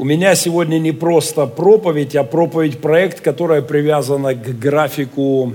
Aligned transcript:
У 0.00 0.04
меня 0.04 0.34
сегодня 0.34 0.78
не 0.78 0.92
просто 0.92 1.44
проповедь, 1.44 2.16
а 2.16 2.24
проповедь-проект, 2.24 3.20
которая 3.20 3.60
привязана 3.60 4.34
к 4.34 4.58
графику 4.58 5.52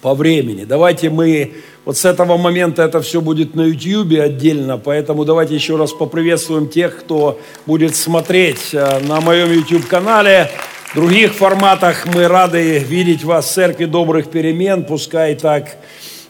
по 0.00 0.14
времени. 0.14 0.64
Давайте 0.64 1.10
мы, 1.10 1.52
вот 1.84 1.98
с 1.98 2.06
этого 2.06 2.38
момента 2.38 2.82
это 2.82 3.02
все 3.02 3.20
будет 3.20 3.54
на 3.54 3.66
YouTube 3.66 4.18
отдельно, 4.18 4.78
поэтому 4.78 5.26
давайте 5.26 5.54
еще 5.54 5.76
раз 5.76 5.92
поприветствуем 5.92 6.66
тех, 6.66 6.96
кто 7.00 7.38
будет 7.66 7.94
смотреть 7.94 8.72
э, 8.72 9.00
на 9.00 9.20
моем 9.20 9.52
YouTube-канале. 9.52 10.50
В 10.92 10.94
других 10.94 11.34
форматах 11.34 12.06
мы 12.06 12.28
рады 12.28 12.78
видеть 12.78 13.22
вас 13.22 13.50
в 13.50 13.52
Церкви 13.52 13.84
Добрых 13.84 14.30
Перемен, 14.30 14.84
пускай 14.84 15.34
так 15.34 15.76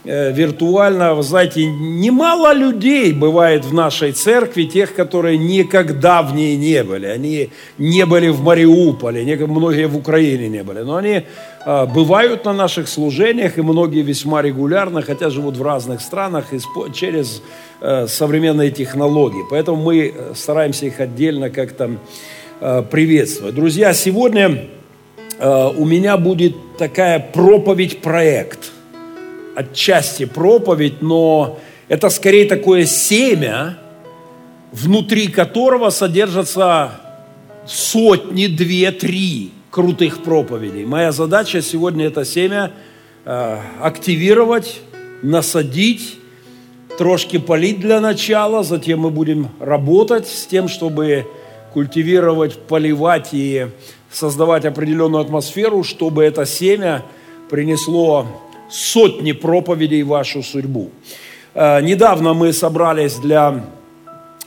виртуально. 0.04 1.14
Вы 1.14 1.22
знаете, 1.22 1.64
немало 1.64 2.52
людей 2.52 3.12
бывает 3.12 3.64
в 3.64 3.72
нашей 3.72 4.12
церкви, 4.12 4.64
тех, 4.64 4.94
которые 4.94 5.38
никогда 5.38 6.22
в 6.22 6.34
ней 6.34 6.56
не 6.56 6.82
были. 6.82 7.06
Они 7.06 7.50
не 7.78 8.04
были 8.04 8.28
в 8.28 8.42
Мариуполе, 8.42 9.24
многие 9.46 9.86
в 9.86 9.96
Украине 9.96 10.48
не 10.48 10.64
были. 10.64 10.80
Но 10.80 10.96
они 10.96 11.22
э, 11.64 11.86
бывают 11.86 12.44
на 12.44 12.52
наших 12.52 12.88
служениях, 12.88 13.58
и 13.58 13.62
многие 13.62 14.02
весьма 14.02 14.42
регулярно, 14.42 15.02
хотя 15.02 15.30
живут 15.30 15.56
в 15.56 15.62
разных 15.62 16.00
странах 16.00 16.46
через 16.92 17.42
э, 17.80 18.06
современные 18.08 18.72
технологии. 18.72 19.44
Поэтому 19.50 19.82
мы 19.82 20.14
стараемся 20.34 20.86
их 20.86 20.98
отдельно 21.00 21.50
как-то 21.50 21.90
приветствовать. 22.90 23.56
Друзья, 23.56 23.92
сегодня 23.92 24.66
у 25.40 25.84
меня 25.84 26.16
будет 26.16 26.54
такая 26.78 27.18
проповедь-проект– 27.18 28.71
отчасти 29.54 30.24
проповедь, 30.24 31.02
но 31.02 31.58
это 31.88 32.08
скорее 32.10 32.46
такое 32.46 32.86
семя, 32.86 33.78
внутри 34.72 35.28
которого 35.28 35.90
содержатся 35.90 36.92
сотни, 37.66 38.46
две, 38.46 38.90
три 38.92 39.52
крутых 39.70 40.22
проповедей. 40.22 40.84
Моя 40.84 41.12
задача 41.12 41.62
сегодня 41.62 42.06
это 42.06 42.24
семя 42.24 42.72
э, 43.24 43.58
активировать, 43.80 44.80
насадить, 45.22 46.18
трошки 46.98 47.38
полить 47.38 47.80
для 47.80 48.00
начала, 48.00 48.62
затем 48.62 49.00
мы 49.00 49.10
будем 49.10 49.48
работать 49.60 50.28
с 50.28 50.46
тем, 50.46 50.68
чтобы 50.68 51.26
культивировать, 51.72 52.58
поливать 52.58 53.28
и 53.32 53.68
создавать 54.10 54.64
определенную 54.64 55.22
атмосферу, 55.22 55.84
чтобы 55.84 56.22
это 56.24 56.44
семя 56.44 57.02
принесло 57.48 58.26
сотни 58.72 59.32
проповедей 59.32 60.02
вашу 60.02 60.42
судьбу. 60.42 60.90
Э, 61.54 61.80
недавно 61.82 62.34
мы 62.34 62.52
собрались 62.52 63.16
для 63.16 63.64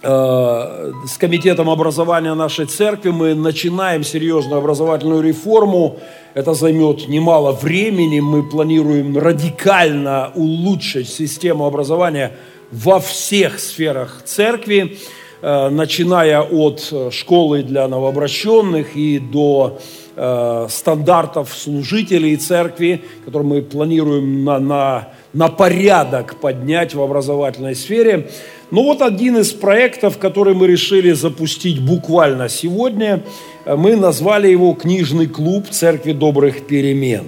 э, 0.02 0.92
с 1.08 1.18
комитетом 1.18 1.70
образования 1.70 2.34
нашей 2.34 2.66
церкви 2.66 3.12
мы 3.12 3.36
начинаем 3.36 4.04
серьезную 4.04 4.58
образовательную 4.58 5.22
реформу. 5.22 6.00
Это 6.34 6.54
займет 6.54 7.08
немало 7.08 7.52
времени. 7.52 8.20
Мы 8.20 8.44
планируем 8.44 9.18
радикально 9.18 10.32
улучшить 10.36 11.10
систему 11.10 11.66
образования 11.66 12.32
во 12.72 13.00
всех 13.00 13.60
сферах 13.60 14.24
церкви, 14.26 14.98
э, 15.42 15.70
начиная 15.70 16.42
от 16.42 16.92
школы 17.12 17.62
для 17.62 17.88
новообращенных 17.88 18.96
и 18.96 19.20
до 19.20 19.80
э, 20.16 20.68
стандартов 20.70 21.54
служителей 21.54 22.36
церкви, 22.38 23.04
которые 23.26 23.48
мы 23.48 23.62
планируем 23.62 24.44
на, 24.44 24.60
на, 24.60 25.10
на 25.34 25.48
порядок 25.50 26.40
поднять 26.40 26.94
в 26.94 27.02
образовательной 27.02 27.76
сфере. 27.76 28.30
Ну 28.72 28.84
вот 28.84 29.02
один 29.02 29.38
из 29.38 29.52
проектов, 29.52 30.18
который 30.18 30.54
мы 30.54 30.68
решили 30.68 31.12
запустить 31.12 31.82
буквально 31.82 32.50
сегодня, 32.50 33.24
э, 33.66 33.76
мы 33.76 33.96
назвали 33.96 34.48
его 34.48 34.74
«Книжный 34.74 35.28
клуб 35.28 35.68
Церкви 35.70 36.14
Добрых 36.14 36.66
Перемен». 36.66 37.26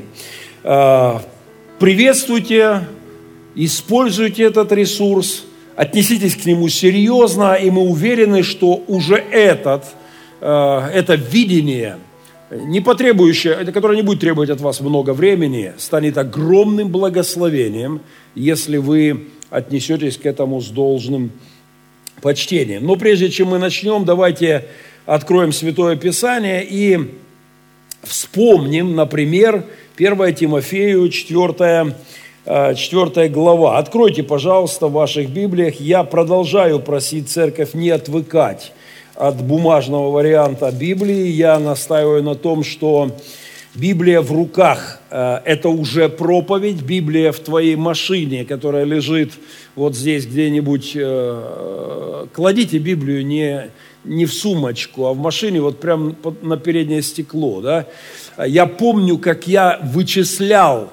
Э, 0.63 1.19
приветствуйте, 1.79 2.87
используйте 3.55 4.43
этот 4.43 4.71
ресурс, 4.71 5.45
отнеситесь 5.75 6.35
к 6.35 6.45
нему 6.45 6.69
серьезно, 6.69 7.55
и 7.55 7.69
мы 7.69 7.81
уверены, 7.81 8.43
что 8.43 8.81
уже 8.87 9.15
этот, 9.15 9.83
это 10.39 11.15
видение– 11.15 11.97
не 12.51 12.81
потребующее, 12.81 13.55
которое 13.71 13.95
не 13.95 14.03
будет 14.03 14.21
требовать 14.21 14.49
от 14.49 14.61
вас 14.61 14.79
много 14.79 15.11
времени, 15.13 15.73
станет 15.77 16.17
огромным 16.17 16.89
благословением, 16.89 18.01
если 18.35 18.77
вы 18.77 19.27
отнесетесь 19.49 20.17
к 20.17 20.25
этому 20.25 20.61
с 20.61 20.69
должным 20.69 21.31
почтением. 22.21 22.85
Но 22.85 22.95
прежде 22.95 23.29
чем 23.29 23.49
мы 23.49 23.59
начнем, 23.59 24.05
давайте 24.05 24.65
откроем 25.05 25.51
Святое 25.51 25.95
Писание 25.95 26.65
и 26.65 27.15
вспомним, 28.03 28.95
например, 28.95 29.65
1 29.97 30.35
Тимофею 30.35 31.09
4, 31.09 31.95
4 32.47 33.11
э, 33.15 33.27
глава. 33.27 33.77
Откройте, 33.77 34.23
пожалуйста, 34.23 34.87
в 34.87 34.93
ваших 34.93 35.29
Библиях. 35.29 35.81
Я 35.81 36.03
продолжаю 36.03 36.79
просить 36.79 37.29
церковь 37.29 37.73
не 37.73 37.89
отвыкать 37.89 38.71
от 39.15 39.43
бумажного 39.43 40.11
варианта 40.11 40.71
Библии. 40.71 41.27
Я 41.27 41.59
настаиваю 41.59 42.23
на 42.23 42.35
том, 42.35 42.63
что 42.63 43.11
Библия 43.75 44.21
в 44.21 44.31
руках 44.31 45.01
э,– 45.09 45.41
это 45.45 45.67
уже 45.67 46.07
проповедь. 46.07 46.83
Библия 46.83 47.33
в 47.33 47.39
твоей 47.39 47.75
машине, 47.75 48.45
которая 48.45 48.85
лежит 48.85 49.33
вот 49.75 49.97
здесь 49.97 50.25
где-нибудь. 50.25 50.93
Э, 50.95 52.27
кладите 52.31 52.77
Библию 52.77 53.25
не, 53.25 53.71
не 54.05 54.25
в 54.25 54.33
сумочку, 54.33 55.07
а 55.07 55.13
в 55.13 55.17
машине 55.17 55.59
вот 55.59 55.81
прямо 55.81 56.15
на 56.41 56.55
переднее 56.55 57.01
стекло. 57.01 57.59
Да? 57.59 57.87
Я 58.45 58.67
помню, 58.67 59.17
как 59.17 59.47
я 59.47 59.81
вычислял 59.83 60.91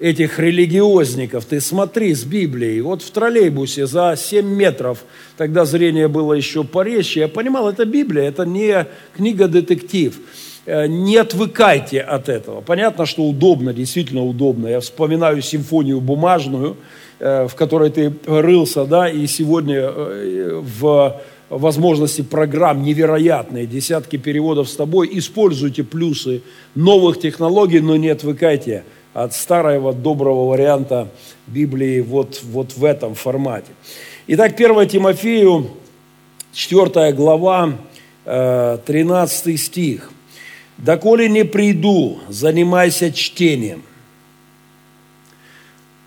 этих 0.00 0.38
религиозников. 0.38 1.44
Ты 1.44 1.60
смотри 1.60 2.14
с 2.14 2.24
Библией. 2.24 2.80
Вот 2.80 3.02
в 3.02 3.10
троллейбусе 3.10 3.86
за 3.86 4.14
7 4.16 4.46
метров, 4.46 5.04
тогда 5.36 5.64
зрение 5.64 6.08
было 6.08 6.34
еще 6.34 6.64
порезче, 6.64 7.20
я 7.20 7.28
понимал, 7.28 7.68
это 7.68 7.84
Библия, 7.84 8.24
это 8.24 8.44
не 8.44 8.86
книга-детектив. 9.16 10.18
Э, 10.66 10.86
не 10.86 11.16
отвыкайте 11.16 12.00
от 12.00 12.28
этого. 12.28 12.60
Понятно, 12.60 13.06
что 13.06 13.24
удобно, 13.24 13.72
действительно 13.72 14.24
удобно. 14.24 14.68
Я 14.68 14.80
вспоминаю 14.80 15.42
симфонию 15.42 16.00
бумажную, 16.00 16.76
э, 17.18 17.48
в 17.48 17.54
которой 17.54 17.90
ты 17.90 18.12
рылся, 18.26 18.84
да, 18.84 19.08
и 19.08 19.26
сегодня 19.26 19.80
э, 19.80 20.62
в 20.78 21.20
возможности 21.48 22.20
программ 22.20 22.82
невероятные, 22.82 23.66
десятки 23.66 24.16
переводов 24.16 24.68
с 24.68 24.76
тобой. 24.76 25.08
Используйте 25.12 25.82
плюсы 25.82 26.42
новых 26.74 27.18
технологий, 27.18 27.80
но 27.80 27.96
не 27.96 28.10
отвыкайте– 28.10 28.84
от 28.92 28.97
старого 29.30 29.92
доброго 29.92 30.46
варианта 30.48 31.08
Библии 31.46 32.00
вот, 32.00 32.40
вот 32.44 32.76
в 32.76 32.84
этом 32.84 33.14
формате. 33.14 33.72
Итак, 34.28 34.52
1 34.54 34.88
Тимофею, 34.88 35.70
4 36.52 37.12
глава, 37.12 37.74
13 38.24 39.46
э, 39.46 39.56
стих. 39.56 40.10
«Доколе 40.76 41.28
не 41.28 41.44
приду, 41.44 42.20
занимайся 42.28 43.10
чтением». 43.10 43.82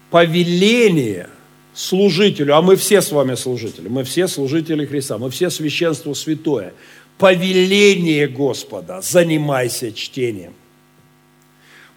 Повеление 0.10 1.28
служителю, 1.74 2.56
а 2.56 2.62
мы 2.62 2.76
все 2.76 3.02
с 3.02 3.12
вами 3.12 3.36
служители, 3.36 3.90
мы 3.90 4.04
все 4.04 4.28
служители 4.28 4.86
Христа, 4.86 5.18
мы 5.18 5.30
все 5.30 5.50
священство 5.50 6.14
святое. 6.14 6.74
Повеление 7.18 8.28
Господа, 8.28 9.02
занимайся 9.02 9.92
чтением 9.92 10.54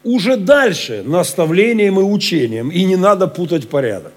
уже 0.05 0.37
дальше 0.37 1.03
наставлением 1.03 1.99
и 1.99 2.03
учением, 2.03 2.69
и 2.69 2.83
не 2.83 2.95
надо 2.95 3.27
путать 3.27 3.67
порядок. 3.67 4.13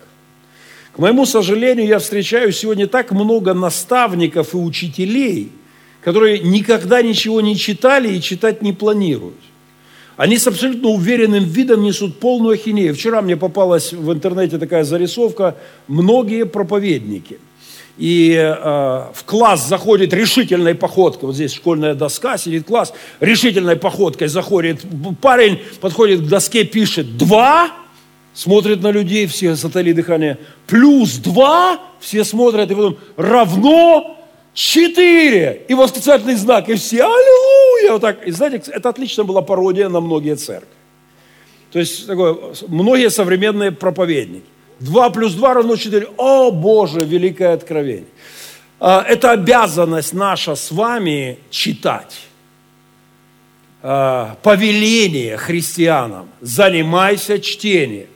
К 0.92 0.98
моему 0.98 1.26
сожалению, 1.26 1.86
я 1.86 1.98
встречаю 1.98 2.52
сегодня 2.52 2.86
так 2.86 3.10
много 3.10 3.54
наставников 3.54 4.54
и 4.54 4.58
учителей, 4.58 5.50
которые 6.02 6.40
никогда 6.40 7.00
ничего 7.02 7.40
не 7.40 7.56
читали 7.56 8.14
и 8.14 8.20
читать 8.20 8.62
не 8.62 8.72
планируют. 8.72 9.38
Они 10.16 10.36
с 10.36 10.46
абсолютно 10.46 10.90
уверенным 10.90 11.44
видом 11.44 11.82
несут 11.82 12.18
полную 12.18 12.54
ахинею. 12.54 12.94
Вчера 12.94 13.22
мне 13.22 13.36
попалась 13.36 13.92
в 13.92 14.12
интернете 14.12 14.58
такая 14.58 14.84
зарисовка 14.84 15.56
«Многие 15.86 16.44
проповедники» 16.44 17.38
и 17.98 18.32
э, 18.34 19.04
в 19.12 19.24
класс 19.24 19.68
заходит 19.68 20.12
решительной 20.12 20.74
походкой, 20.74 21.26
вот 21.26 21.34
здесь 21.34 21.52
школьная 21.52 21.94
доска, 21.94 22.38
сидит 22.38 22.66
класс, 22.66 22.94
решительной 23.18 23.76
походкой 23.76 24.28
заходит 24.28 24.80
парень, 25.20 25.58
подходит 25.80 26.20
к 26.20 26.28
доске, 26.28 26.64
пишет 26.64 27.16
«два», 27.16 27.72
смотрит 28.34 28.82
на 28.82 28.92
людей, 28.92 29.26
все 29.26 29.56
затали 29.56 29.92
дыхание, 29.92 30.38
плюс 30.68 31.16
два, 31.16 31.80
все 31.98 32.22
смотрят, 32.22 32.70
и 32.70 32.74
потом 32.74 32.96
равно 33.16 34.16
четыре, 34.54 35.64
и 35.68 35.74
восклицательный 35.74 36.36
знак, 36.36 36.68
и 36.68 36.74
все 36.74 37.02
аллилуйя, 37.02 37.92
вот 37.92 38.00
так. 38.00 38.24
И 38.26 38.30
знаете, 38.30 38.70
это 38.70 38.90
отлично 38.90 39.24
была 39.24 39.42
пародия 39.42 39.88
на 39.88 40.00
многие 40.00 40.36
церкви. 40.36 40.68
То 41.72 41.80
есть 41.80 42.06
такое, 42.06 42.36
многие 42.68 43.10
современные 43.10 43.72
проповедники. 43.72 44.46
2 44.80 45.10
плюс 45.10 45.34
2 45.34 45.54
равно 45.54 45.76
4. 45.76 46.08
О, 46.16 46.50
Боже, 46.50 47.00
великое 47.00 47.54
откровение. 47.54 48.06
А, 48.80 49.02
это 49.02 49.32
обязанность 49.32 50.12
наша 50.12 50.54
с 50.54 50.70
вами 50.70 51.38
читать. 51.50 52.20
А, 53.82 54.36
повеление 54.42 55.36
христианам. 55.36 56.28
Занимайся 56.40 57.40
чтением. 57.40 58.06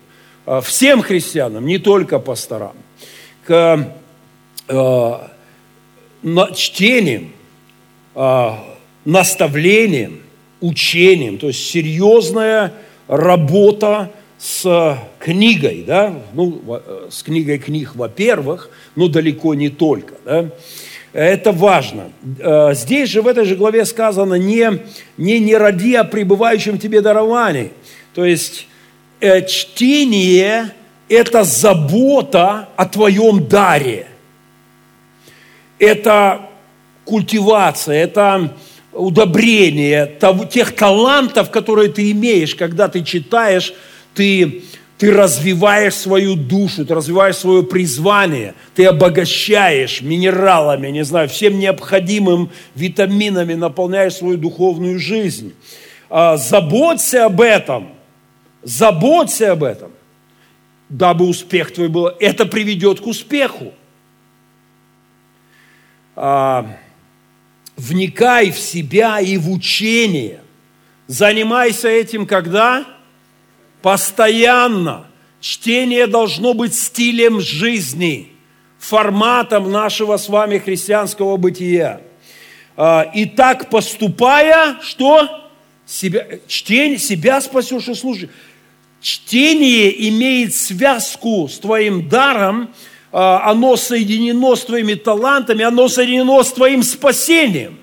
А, 0.47 0.61
всем 0.61 1.03
христианам, 1.03 1.67
не 1.67 1.79
только 1.79 2.19
пасторам. 2.19 2.77
К 3.45 3.93
чтением, 6.55 7.33
наставлением, 9.05 10.23
учением. 10.61 11.39
То 11.39 11.49
есть 11.49 11.69
серьезная 11.69 12.73
работа 13.09 14.13
с 14.43 14.99
книгой, 15.21 15.85
да, 15.87 16.13
ну, 16.33 16.61
с 17.09 17.23
книгой 17.23 17.59
книг, 17.59 17.93
во-первых, 17.95 18.71
но 18.97 19.07
далеко 19.07 19.55
не 19.55 19.69
только, 19.69 20.15
да. 20.25 20.49
Это 21.13 21.53
важно. 21.53 22.11
Э, 22.39 22.73
здесь 22.75 23.11
же, 23.11 23.23
в 23.23 23.29
этой 23.29 23.45
же 23.45 23.55
главе 23.55 23.85
сказано, 23.85 24.35
не, 24.35 24.81
не, 25.17 25.39
не 25.39 25.55
ради 25.55 25.95
о 25.95 26.05
пребывающем 26.05 26.79
тебе 26.79 27.03
даровании. 27.03 27.71
То 28.15 28.25
есть, 28.25 28.67
э, 29.21 29.47
чтение– 29.47 30.73
это 31.09 31.45
забота 31.45 32.71
о 32.75 32.87
твоем 32.87 33.47
даре. 33.47 34.09
Это 35.79 36.49
культивация, 37.05 38.03
это 38.03 38.57
удобрение 38.93 40.19
тех 40.51 40.75
талантов, 40.75 41.51
которые 41.51 41.91
ты 41.91 42.11
имеешь, 42.11 42.55
когда 42.55 42.89
ты 42.89 43.05
читаешь, 43.05 43.75
ты, 44.15 44.63
ты 44.99 45.13
развиваешь 45.13 45.95
свою 45.95 46.37
душу, 46.37 46.87
ты 46.87 46.95
развиваешь 46.95 47.37
свое 47.37 47.63
призвание, 47.63 48.55
ты 48.75 48.85
обогащаешь 48.85 50.01
минералами, 50.01 50.89
не 50.89 51.05
знаю, 51.05 51.29
всем 51.29 51.59
необходимым 51.59 52.51
витаминами, 52.75 53.55
наполняешь 53.55 54.15
свою 54.15 54.37
духовную 54.37 54.99
жизнь. 54.99 55.55
А, 56.09 56.37
заботься 56.37 57.25
об 57.25 57.41
этом, 57.41 57.95
заботься 58.63 59.53
об 59.53 59.65
этом, 59.65 59.91
дабы 60.89 61.27
успех 61.27 61.73
твой 61.73 61.89
был. 61.89 62.09
Это 62.21 62.47
приведет 62.47 63.01
к 63.01 63.07
успеху. 63.07 63.73
А, 66.15 66.77
вникай 67.77 68.51
в 68.51 68.59
себя 68.59 69.21
и 69.21 69.39
в 69.39 69.51
учение. 69.51 70.41
Занимайся 71.07 71.89
этим 71.89 72.27
когда? 72.27 72.87
Постоянно. 73.83 75.07
Чтение 75.41 76.07
должно 76.07 76.55
быть 76.55 76.75
стилем 76.75 77.41
жизни, 77.41 78.29
форматом 78.79 79.73
нашего 79.73 80.17
с 80.17 80.29
вами 80.29 80.59
христианского 80.59 81.37
бытия. 81.37 82.01
А, 82.77 83.11
и 83.13 83.27
так 83.27 83.69
поступая, 83.69 84.79
что? 84.83 85.51
Себя, 85.85 86.27
чтение, 86.47 86.99
себя 86.99 87.41
спасешь 87.41 87.89
и 87.89 87.95
служишь. 87.95 88.31
Чтение 89.01 90.09
имеет 90.11 90.55
связку 90.55 91.49
с 91.49 91.59
твоим 91.59 92.09
даром, 92.09 92.73
а, 93.11 93.51
оно 93.51 93.77
соединено 93.77 94.55
с 94.55 94.65
твоими 94.65 94.95
талантами, 94.95 95.65
оно 95.65 95.89
соединено 95.89 96.41
с 96.45 96.53
твоим 96.53 96.85
спасением, 96.85 97.79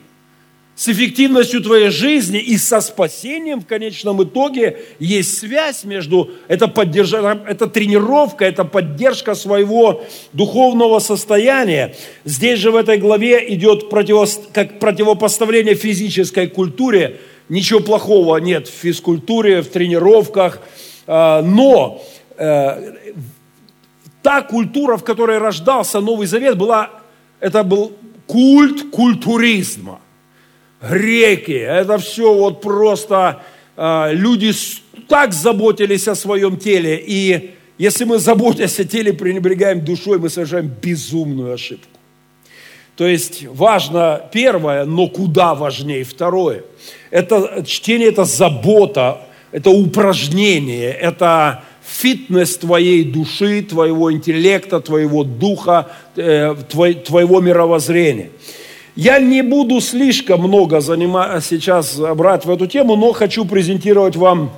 с 0.79 0.87
эффективностью 0.87 1.61
твоей 1.61 1.89
жизни 1.89 2.39
и 2.39 2.57
со 2.57 2.79
спасением 2.79 3.59
в 3.59 3.65
конечном 3.65 4.23
итоге 4.23 4.79
есть 4.97 5.37
связь 5.37 5.83
между, 5.83 6.31
это, 6.47 6.69
поддержка, 6.69 7.37
это 7.45 7.67
тренировка, 7.67 8.45
это 8.45 8.63
поддержка 8.63 9.35
своего 9.35 10.05
духовного 10.31 10.99
состояния. 10.99 11.97
Здесь 12.23 12.59
же 12.59 12.71
в 12.71 12.77
этой 12.77 12.97
главе 12.97 13.53
идет 13.53 13.89
противо, 13.89 14.25
как 14.53 14.79
противопоставление 14.79 15.75
физической 15.75 16.47
культуре. 16.47 17.19
Ничего 17.49 17.81
плохого 17.81 18.37
нет 18.37 18.69
в 18.69 18.71
физкультуре, 18.71 19.61
в 19.61 19.67
тренировках, 19.67 20.61
а, 21.07 21.41
но 21.41 22.01
э, 22.37 22.93
та 24.23 24.43
культура, 24.43 24.95
в 24.95 25.03
которой 25.03 25.39
рождался 25.39 25.99
Новый 25.99 26.25
Завет, 26.25 26.57
была, 26.57 26.89
это 27.41 27.65
был 27.65 27.91
культ 28.27 28.91
культуризма. 28.91 29.99
Греки, 30.81 31.51
это 31.51 31.97
все 31.97 32.33
вот 32.33 32.61
просто, 32.61 33.41
э, 33.75 34.09
люди 34.13 34.53
так 35.07 35.33
заботились 35.33 36.07
о 36.07 36.15
своем 36.15 36.57
теле, 36.57 37.01
и 37.05 37.51
если 37.77 38.03
мы, 38.05 38.19
заботясь 38.19 38.79
о 38.79 38.85
теле, 38.85 39.13
пренебрегаем 39.13 39.83
душой, 39.83 40.19
мы 40.19 40.29
совершаем 40.29 40.67
безумную 40.67 41.53
ошибку. 41.53 41.87
То 42.95 43.07
есть 43.07 43.45
важно 43.47 44.21
первое, 44.33 44.83
но 44.83 45.07
куда 45.07 45.55
важнее 45.55 46.03
второе. 46.03 46.63
Это 47.11 47.63
чтение, 47.65 48.09
это 48.09 48.25
забота, 48.25 49.21
это 49.53 49.69
упражнение, 49.69 50.91
это 50.91 51.63
фитнес 51.81 52.57
твоей 52.57 53.05
души, 53.05 53.61
твоего 53.61 54.11
интеллекта, 54.11 54.81
твоего 54.81 55.23
духа, 55.23 55.87
э, 56.17 56.55
твоего 57.05 57.39
мировоззрения. 57.39 58.31
Я 59.01 59.17
не 59.19 59.43
буду 59.43 59.79
слишком 59.79 60.41
много 60.41 60.81
занимать, 60.81 61.45
сейчас 61.45 61.95
брать 61.95 62.43
в 62.43 62.51
эту 62.51 62.67
тему, 62.67 62.97
но 62.97 63.13
хочу 63.13 63.45
презентировать 63.45 64.17
вам 64.17 64.51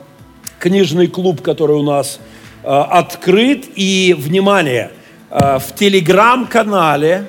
книжный 0.58 1.06
клуб, 1.06 1.44
который 1.44 1.76
у 1.76 1.84
нас 1.84 2.20
э, 2.64 2.68
открыт. 2.68 3.66
И, 3.76 4.16
внимание, 4.18 4.90
э, 5.30 5.60
в 5.60 5.76
телеграм-канале 5.76 7.28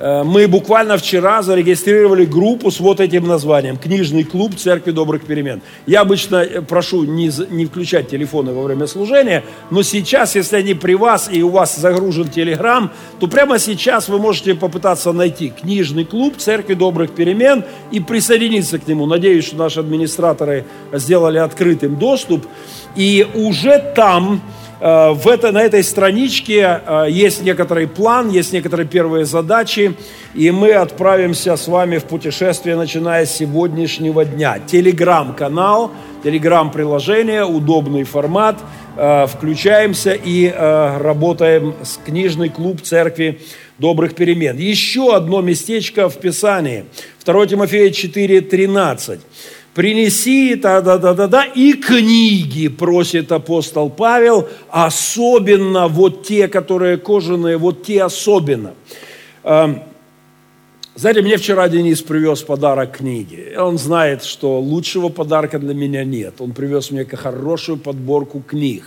мы 0.00 0.48
буквально 0.48 0.96
вчера 0.96 1.42
зарегистрировали 1.42 2.24
группу 2.24 2.70
с 2.70 2.80
вот 2.80 3.00
этим 3.00 3.26
названием 3.26 3.76
«Книжный 3.76 4.24
клуб 4.24 4.56
Церкви 4.56 4.92
Добрых 4.92 5.24
Перемен». 5.24 5.60
Я 5.86 6.00
обычно 6.00 6.36
э, 6.36 6.62
прошу 6.62 7.04
не, 7.04 7.30
не 7.50 7.66
включать 7.66 8.08
телефоны 8.08 8.54
во 8.54 8.62
время 8.62 8.86
служения, 8.86 9.44
но 9.70 9.82
сейчас, 9.82 10.36
если 10.36 10.56
они 10.56 10.72
при 10.72 10.94
вас 10.94 11.28
и 11.30 11.42
у 11.42 11.50
вас 11.50 11.76
загружен 11.76 12.28
телеграм, 12.28 12.90
то 13.18 13.26
прямо 13.26 13.58
сейчас 13.58 14.08
вы 14.08 14.18
можете 14.18 14.54
попытаться 14.54 15.12
найти 15.12 15.50
«Книжный 15.50 16.06
клуб 16.06 16.38
Церкви 16.38 16.72
Добрых 16.72 17.10
Перемен» 17.10 17.64
и 17.90 18.00
присоединиться 18.00 18.78
к 18.78 18.88
нему. 18.88 19.04
Надеюсь, 19.04 19.44
что 19.44 19.56
наши 19.56 19.80
администраторы 19.80 20.64
сделали 20.94 21.36
открытым 21.36 21.96
доступ. 21.96 22.46
И 22.96 23.26
уже 23.34 23.92
там 23.94 24.40
Э, 24.40 24.59
в 24.80 25.28
это, 25.28 25.52
на 25.52 25.62
этой 25.62 25.84
страничке 25.84 26.80
э, 26.86 27.06
есть 27.10 27.42
некоторый 27.42 27.86
план, 27.86 28.30
есть 28.30 28.54
некоторые 28.54 28.86
первые 28.86 29.26
задачи, 29.26 29.94
и 30.34 30.50
мы 30.50 30.72
отправимся 30.72 31.56
с 31.56 31.68
вами 31.68 31.98
в 31.98 32.04
путешествие, 32.04 32.76
начиная 32.76 33.26
с 33.26 33.36
сегодняшнего 33.36 34.24
дня. 34.24 34.58
Телеграм-канал, 34.58 35.90
телеграм-приложение, 36.24 37.44
удобный 37.44 38.04
формат. 38.04 38.58
Э, 38.96 39.26
включаемся 39.26 40.12
и 40.12 40.50
работаем 40.50 41.74
с 41.82 41.98
книжный 41.98 42.48
клуб 42.48 42.80
церкви 42.80 43.40
добрых 43.78 44.14
перемен. 44.14 44.56
Еще 44.56 45.14
одно 45.14 45.42
местечко 45.42 46.08
в 46.08 46.16
Писании. 46.18 46.86
2 47.24 47.46
Тимофея 47.46 47.90
4, 47.90 48.40
13 48.40 49.20
принеси, 49.74 50.54
да-да-да-да-да, 50.54 51.44
и 51.44 51.74
книги, 51.74 52.68
просит 52.68 53.32
апостол 53.32 53.90
Павел, 53.90 54.48
особенно 54.68 55.88
вот 55.88 56.24
те, 56.24 56.48
которые 56.48 56.96
кожаные, 56.96 57.56
вот 57.56 57.84
те 57.84 58.02
особенно. 58.02 58.74
Эм, 59.44 59.82
знаете, 60.96 61.22
мне 61.22 61.36
вчера 61.36 61.68
Денис 61.68 62.02
привез 62.02 62.42
подарок 62.42 62.98
книги. 62.98 63.54
Он 63.56 63.78
знает, 63.78 64.22
что 64.24 64.58
лучшего 64.60 65.08
подарка 65.08 65.58
для 65.58 65.72
меня 65.72 66.04
нет. 66.04 66.40
Он 66.40 66.52
привез 66.52 66.90
мне 66.90 67.04
хорошую 67.04 67.78
подборку 67.78 68.40
книг 68.40 68.84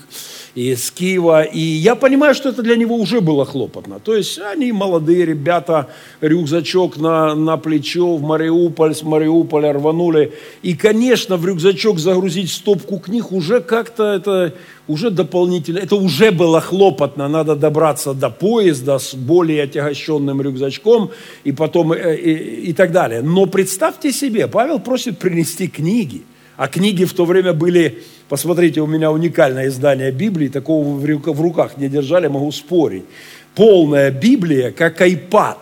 из 0.55 0.91
Киева. 0.91 1.43
И 1.43 1.60
я 1.60 1.95
понимаю, 1.95 2.36
что 2.36 2.50
это 2.50 2.62
для 2.62 2.75
него 2.75 2.95
уже 2.95 3.22
было 3.22 3.45
хлопотно. 3.45 4.00
То 4.00 4.15
есть 4.15 4.39
они 4.39 4.72
молодые 4.72 5.25
ребята, 5.25 5.89
рюкзачок 6.22 6.98
на, 6.98 7.33
на 7.33 7.57
плечо 7.57 8.15
в 8.15 8.22
Мариуполь, 8.22 8.93
с 8.93 9.01
Мариуполя 9.03 9.74
рванули. 9.74 10.33
И, 10.62 10.75
конечно, 10.75 11.38
в 11.38 11.45
рюкзачок 11.45 12.00
загрузить 12.00 12.51
стопку 12.51 13.00
книг 13.00 13.31
уже 13.31 13.62
как-то 13.62 14.03
это 14.13 14.53
уже 14.88 15.10
дополнительно, 15.10 15.79
это 15.79 15.95
уже 15.95 16.31
было 16.31 16.60
хлопотно, 16.60 17.27
надо 17.29 17.55
добраться 17.55 18.13
до 18.13 18.29
поезда 18.29 19.00
с 19.00 19.15
более 19.15 19.63
отягощенным 19.63 20.41
рюкзачком 20.41 21.12
и 21.45 21.53
потом 21.53 21.93
и, 21.93 21.98
э, 21.98 22.17
и, 22.17 22.69
и 22.69 22.74
так 22.74 22.91
далее. 22.91 23.22
Но 23.22 23.45
представьте 23.45 24.12
себе, 24.12 24.48
Павел 24.48 24.79
просит 24.79 25.19
принести 25.19 25.67
книги, 25.67 26.24
а 26.57 26.67
книги 26.67 27.05
в 27.05 27.13
то 27.13 27.25
время 27.25 27.53
были 27.53 28.03
Посмотрите, 28.33 28.81
у 28.81 28.87
меня 28.87 29.11
уникальное 29.11 29.67
издание 29.67 30.11
Библии, 30.11 30.47
такого 30.47 30.97
в 30.97 31.41
руках 31.41 31.77
не 31.77 31.87
держали, 31.87 32.25
могу 32.25 32.51
спорить. 32.51 33.05
Полная 33.53 34.09
Библия, 34.09 34.71
как 34.71 34.99
iPad. 35.01 35.57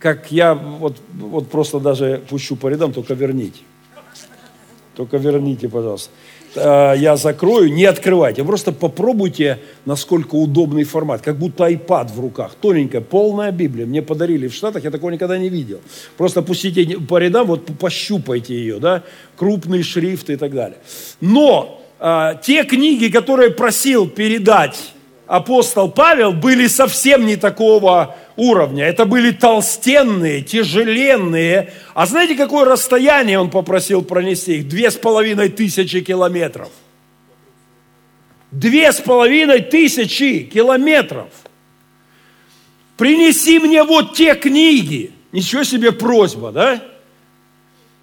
Как 0.00 0.32
я 0.32 0.54
вот, 0.54 0.96
вот 1.14 1.48
просто 1.48 1.78
даже 1.78 2.20
пущу 2.28 2.56
по 2.56 2.66
рядам, 2.66 2.92
только 2.92 3.14
верните. 3.14 3.60
Только 4.96 5.18
верните, 5.18 5.68
пожалуйста. 5.68 6.10
Э, 6.56 6.94
я 6.96 7.16
закрою, 7.16 7.72
не 7.72 7.84
открывайте. 7.84 8.42
Просто 8.42 8.72
попробуйте, 8.72 9.60
насколько 9.84 10.34
удобный 10.34 10.82
формат. 10.82 11.20
Как 11.20 11.36
будто 11.36 11.70
iPad 11.70 12.12
в 12.12 12.18
руках. 12.18 12.56
Тоненькая, 12.60 13.02
полная 13.02 13.52
Библия. 13.52 13.86
Мне 13.86 14.02
подарили 14.02 14.48
в 14.48 14.54
Штатах, 14.54 14.82
я 14.82 14.90
такого 14.90 15.10
никогда 15.10 15.38
не 15.38 15.48
видел. 15.48 15.80
Просто 16.16 16.42
пустите 16.42 16.98
по 16.98 17.18
рядам, 17.18 17.46
вот 17.46 17.66
пощупайте 17.78 18.56
ее, 18.56 18.80
да, 18.80 19.04
крупный 19.36 19.84
шрифт 19.84 20.28
и 20.30 20.36
так 20.36 20.52
далее. 20.52 20.78
Но 21.20 21.82
те 21.98 22.64
книги, 22.64 23.08
которые 23.08 23.50
просил 23.50 24.08
передать 24.08 24.94
апостол 25.26 25.90
Павел, 25.90 26.32
были 26.32 26.66
совсем 26.66 27.26
не 27.26 27.36
такого 27.36 28.16
уровня. 28.36 28.84
Это 28.84 29.04
были 29.04 29.30
толстенные, 29.30 30.42
тяжеленные. 30.42 31.72
А 31.94 32.06
знаете, 32.06 32.34
какое 32.34 32.64
расстояние 32.64 33.38
он 33.38 33.50
попросил 33.50 34.02
пронести 34.02 34.56
их? 34.56 34.68
Две 34.68 34.90
с 34.90 34.96
половиной 34.96 35.48
тысячи 35.48 36.00
километров. 36.00 36.68
Две 38.50 38.92
с 38.92 39.00
половиной 39.00 39.60
тысячи 39.60 40.40
километров. 40.40 41.28
Принеси 42.96 43.58
мне 43.58 43.82
вот 43.82 44.14
те 44.14 44.34
книги. 44.34 45.12
Ничего 45.32 45.64
себе 45.64 45.90
просьба, 45.90 46.52
да? 46.52 46.80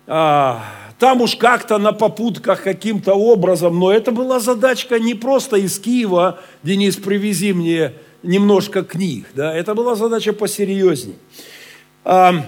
А, 0.07 0.65
там 1.01 1.20
уж 1.20 1.36
как-то 1.36 1.79
на 1.79 1.93
попутках 1.93 2.62
каким-то 2.62 3.15
образом, 3.15 3.79
но 3.79 3.91
это 3.91 4.12
была 4.12 4.39
задачка 4.39 5.00
не 5.00 5.15
просто 5.15 5.55
из 5.58 5.79
Киева, 5.79 6.39
Денис, 6.62 6.96
привези 6.96 7.53
мне 7.53 7.93
немножко 8.22 8.84
книг. 8.84 9.25
Да? 9.34 9.51
Это 9.51 9.74
была 9.74 9.96
задача 9.96 10.31
посерьезней. 10.31 11.15
А, 12.05 12.46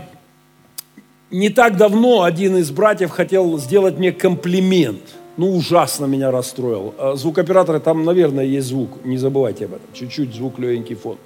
не 1.32 1.50
так 1.50 1.78
давно 1.78 2.22
один 2.22 2.58
из 2.58 2.70
братьев 2.70 3.10
хотел 3.10 3.58
сделать 3.58 3.98
мне 3.98 4.12
комплимент. 4.12 5.02
Ну, 5.36 5.56
ужасно 5.56 6.06
меня 6.06 6.30
расстроил. 6.30 6.94
А, 7.00 7.16
звукоператоры, 7.16 7.80
там, 7.80 8.06
наверное, 8.06 8.46
есть 8.46 8.68
звук. 8.68 9.04
Не 9.04 9.18
забывайте 9.18 9.66
об 9.66 9.74
этом. 9.74 9.88
Чуть-чуть 9.96 10.32
звук, 10.32 10.60
легенький 10.60 10.96
фон. 10.96 11.18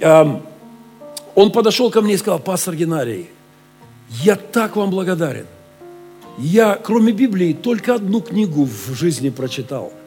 А, 0.00 0.40
он 1.34 1.52
подошел 1.52 1.90
ко 1.90 2.00
мне 2.00 2.14
и 2.14 2.16
сказал, 2.16 2.38
пастор 2.38 2.76
Геннадий, 2.76 3.28
я 4.22 4.36
так 4.36 4.76
вам 4.76 4.88
благодарен. 4.88 5.44
Я, 6.40 6.74
кроме 6.74 7.12
Библии, 7.12 7.52
только 7.52 7.94
одну 7.94 8.22
книгу 8.22 8.64
в 8.64 8.94
жизни 8.94 9.28
прочитал– 9.28 9.92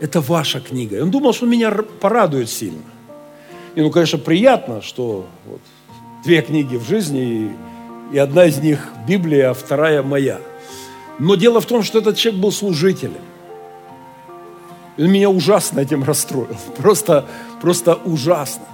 это 0.00 0.20
ваша 0.20 0.60
книга. 0.60 0.96
И 0.96 1.00
он 1.00 1.10
думал, 1.10 1.34
что 1.34 1.46
меня 1.46 1.70
порадует 2.00 2.48
сильно. 2.48 2.82
И, 3.74 3.80
ну, 3.82 3.90
конечно, 3.90 4.18
приятно, 4.18 4.80
что 4.80 5.26
вот, 5.46 5.60
две 6.24 6.40
книги 6.40 6.76
в 6.76 6.88
жизни, 6.88 7.52
и, 8.12 8.14
и 8.14 8.18
одна 8.18 8.46
из 8.46 8.58
них 8.58 8.88
Библия, 9.06 9.50
а 9.50 9.54
вторая 9.54 10.02
моя. 10.02 10.40
Но 11.18 11.34
дело 11.34 11.60
в 11.60 11.66
том, 11.66 11.82
что 11.82 11.98
этот 11.98 12.16
человек 12.16 12.40
был 12.40 12.52
служителем. 12.52 13.20
И 14.96 15.02
он 15.02 15.10
меня 15.10 15.28
ужасно 15.28 15.80
этим 15.80 16.02
расстроил. 16.02 16.56
Просто, 16.76 17.26
просто 17.60 17.94
ужасно. 17.94 18.64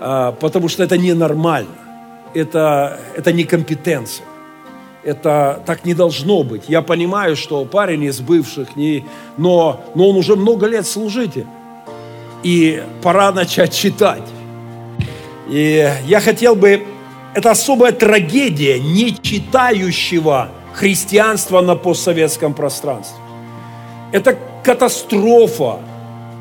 А, 0.00 0.32
потому 0.32 0.68
что 0.68 0.82
это 0.82 0.96
ненормально. 0.96 1.74
Это, 2.32 3.00
это 3.16 3.32
некомпетенция 3.32 4.24
это 5.06 5.62
так 5.64 5.84
не 5.84 5.94
должно 5.94 6.42
быть. 6.42 6.64
Я 6.66 6.82
понимаю, 6.82 7.36
что 7.36 7.64
парень 7.64 8.02
из 8.02 8.20
бывших, 8.20 8.74
не, 8.74 9.06
но, 9.36 9.80
но 9.94 10.10
он 10.10 10.16
уже 10.16 10.34
много 10.34 10.66
лет 10.66 10.84
служитель. 10.84 11.46
И 12.42 12.82
пора 13.02 13.30
начать 13.30 13.72
читать. 13.72 14.24
И 15.48 15.88
я 16.06 16.20
хотел 16.20 16.56
бы... 16.56 16.84
Это 17.34 17.50
особая 17.50 17.92
трагедия 17.92 18.80
не 18.80 19.14
читающего 19.14 20.48
христианства 20.72 21.60
на 21.60 21.76
постсоветском 21.76 22.52
пространстве. 22.54 23.18
Это 24.10 24.36
катастрофа, 24.64 25.78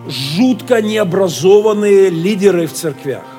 жутко 0.08 0.82
необразованные 0.82 2.10
лидеры 2.10 2.66
в 2.66 2.74
церквях. 2.74 3.35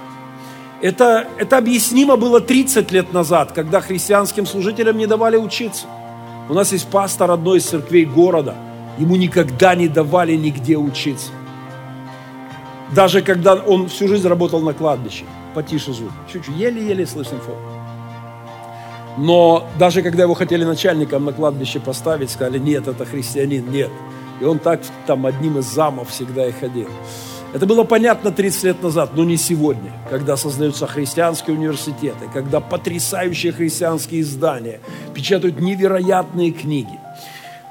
Это, 0.83 1.27
это 1.39 1.59
объяснимо 1.59 2.17
было 2.17 2.41
30 2.41 2.93
лет 2.93 3.13
назад, 3.13 3.53
когда 3.53 3.81
христианским 3.81 4.47
служителям 4.47 4.99
не 4.99 5.07
давали 5.07 5.37
учиться. 5.37 5.87
У 6.49 6.55
нас 6.55 6.73
есть 6.73 6.89
пастор 6.89 7.31
одной 7.31 7.59
из 7.59 7.65
церквей 7.65 8.05
города. 8.05 8.55
Ему 8.99 9.17
никогда 9.17 9.75
не 9.75 9.89
давали 9.89 10.37
нигде 10.37 10.77
учиться. 10.77 11.31
Даже 12.95 13.23
когда 13.23 13.55
он 13.55 13.89
всю 13.89 14.07
жизнь 14.07 14.29
работал 14.29 14.61
на 14.61 14.73
кладбище. 14.75 15.25
Потише 15.55 15.93
звук. 15.93 16.13
Чуть-чуть, 16.33 16.55
еле-еле 16.57 17.07
слышен 17.07 17.41
фон. 17.41 17.57
Но 19.17 19.67
даже 19.79 20.03
когда 20.03 20.25
его 20.25 20.35
хотели 20.35 20.65
начальником 20.65 21.25
на 21.25 21.33
кладбище 21.33 21.81
поставить, 21.81 22.31
сказали, 22.31 22.59
нет, 22.59 22.87
это 22.87 23.07
христианин, 23.07 23.71
нет. 23.71 23.91
И 24.41 24.45
он 24.45 24.59
так 24.59 24.83
там 25.07 25.25
одним 25.25 25.59
из 25.59 25.65
замов 25.65 26.11
всегда 26.11 26.47
и 26.47 26.53
ходил. 26.53 26.89
Это 27.55 27.65
было 27.67 27.85
понятно 27.85 28.33
30 28.33 28.65
лет 28.65 28.83
назад, 28.83 29.11
но 29.15 29.25
не 29.25 29.37
сегодня, 29.37 29.93
когда 30.11 30.37
создаются 30.37 30.87
христианские 30.87 31.57
университеты, 31.57 32.27
когда 32.33 32.61
потрясающие 32.61 33.53
христианские 33.53 34.21
издания 34.23 34.81
печатают 35.15 35.61
невероятные 35.61 36.53
книги. 36.53 36.99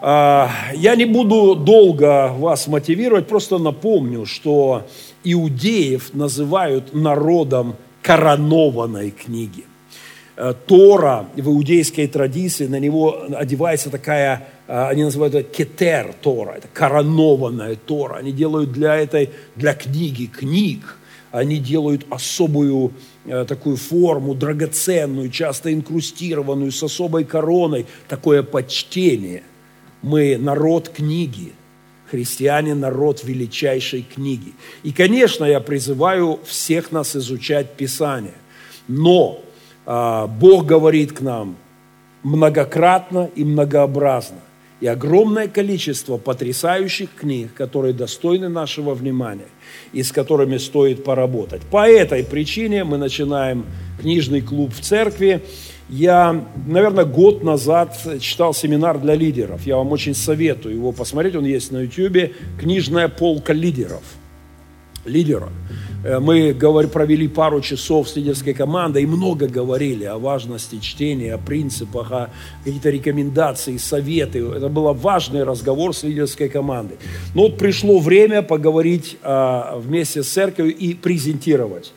А, 0.01 0.49
я 0.73 0.95
не 0.95 1.05
буду 1.05 1.55
долго 1.55 2.31
вас 2.37 2.67
мотивировать, 2.67 3.27
просто 3.27 3.57
напомню, 3.57 4.25
что 4.25 4.87
иудеев 5.23 6.13
называют 6.13 6.93
народом 6.93 7.75
коронованной 8.01 9.11
книги. 9.11 9.65
Э, 10.37 10.53
Тора 10.65 11.27
в 11.35 11.47
иудейской 11.47 12.07
традиции, 12.07 12.67
на 12.67 12.79
него 12.79 13.25
одевается 13.35 13.89
такая 13.89 14.47
а, 14.67 14.89
они 14.89 15.03
называют 15.03 15.35
это 15.35 15.47
кетер 15.47 16.13
Тора, 16.21 16.53
это 16.53 16.67
коронованная 16.73 17.75
Тора. 17.75 18.15
Они 18.15 18.31
делают 18.31 18.71
для 18.71 18.95
этой, 18.95 19.29
для 19.55 19.75
книги 19.75 20.25
книг, 20.25 20.97
они 21.31 21.59
делают 21.59 22.05
особую 22.09 22.93
э, 23.25 23.45
такую 23.45 23.77
форму, 23.77 24.33
драгоценную, 24.33 25.29
часто 25.29 25.71
инкрустированную, 25.71 26.71
с 26.71 26.81
особой 26.81 27.25
короной, 27.25 27.85
такое 28.07 28.41
почтение. 28.41 29.43
Мы 30.01 30.37
народ 30.37 30.89
книги, 30.89 31.53
христиане 32.09 32.73
народ 32.73 33.23
величайшей 33.23 34.01
книги. 34.01 34.53
И, 34.81 34.91
конечно, 34.91 35.45
я 35.45 35.59
призываю 35.59 36.39
всех 36.43 36.91
нас 36.91 37.15
изучать 37.15 37.75
Писание. 37.75 38.33
Но 38.87 39.44
Бог 39.85 40.65
говорит 40.65 41.13
к 41.13 41.21
нам 41.21 41.57
многократно 42.23 43.29
и 43.35 43.43
многообразно– 43.43 44.39
и 44.81 44.87
огромное 44.87 45.47
количество 45.47 46.17
потрясающих 46.17 47.09
книг, 47.15 47.53
которые 47.53 47.93
достойны 47.93 48.49
нашего 48.49 48.93
внимания 48.93 49.47
и 49.93 50.03
с 50.03 50.11
которыми 50.11 50.57
стоит 50.57 51.03
поработать. 51.03 51.61
По 51.63 51.89
этой 51.89 52.23
причине 52.23 52.83
мы 52.83 52.97
начинаем 52.97 53.65
книжный 54.01 54.41
клуб 54.41 54.73
в 54.73 54.81
церкви. 54.81 55.41
Я, 55.87 56.45
наверное, 56.67 57.05
год 57.05 57.43
назад 57.43 57.97
читал 58.19 58.53
семинар 58.53 58.99
для 58.99 59.15
лидеров. 59.15 59.65
Я 59.65 59.77
вам 59.77 59.91
очень 59.91 60.13
советую 60.13 60.75
его 60.75 60.91
посмотреть. 60.91 61.35
Он 61.35 61.45
есть 61.45 61.71
на 61.71 61.81
YouTube. 61.81 62.33
«Книжная 62.59 63.07
полка 63.07 63.53
лидеров». 63.53 64.03
Лидера. 65.05 65.49
Э, 66.03 66.19
мы 66.19 66.53
провели 66.53 67.27
пару 67.27 67.61
часов 67.61 68.09
с 68.09 68.15
лидерской 68.15 68.53
командой 68.53 69.03
и 69.03 69.05
много 69.05 69.47
говорили 69.47 70.05
о 70.05 70.17
важности 70.17 70.79
чтения, 70.79 71.33
о 71.33 71.37
принципах, 71.37 72.11
о 72.11 72.29
какие-то 72.63 72.89
рекомендации, 72.89 73.77
советы. 73.77 74.39
Это 74.39 74.69
был 74.69 74.93
важный 74.93 75.43
разговор 75.43 75.95
с 75.95 76.03
лидерской 76.03 76.49
командой. 76.49 76.97
Но 77.33 77.43
вот 77.43 77.57
пришло 77.57 77.99
время 77.99 78.41
поговорить 78.41 79.17
а, 79.23 79.77
вместе 79.77 80.21
с 80.23 80.27
церковью 80.27 80.75
и 80.75 80.93
презентировать 80.93 81.91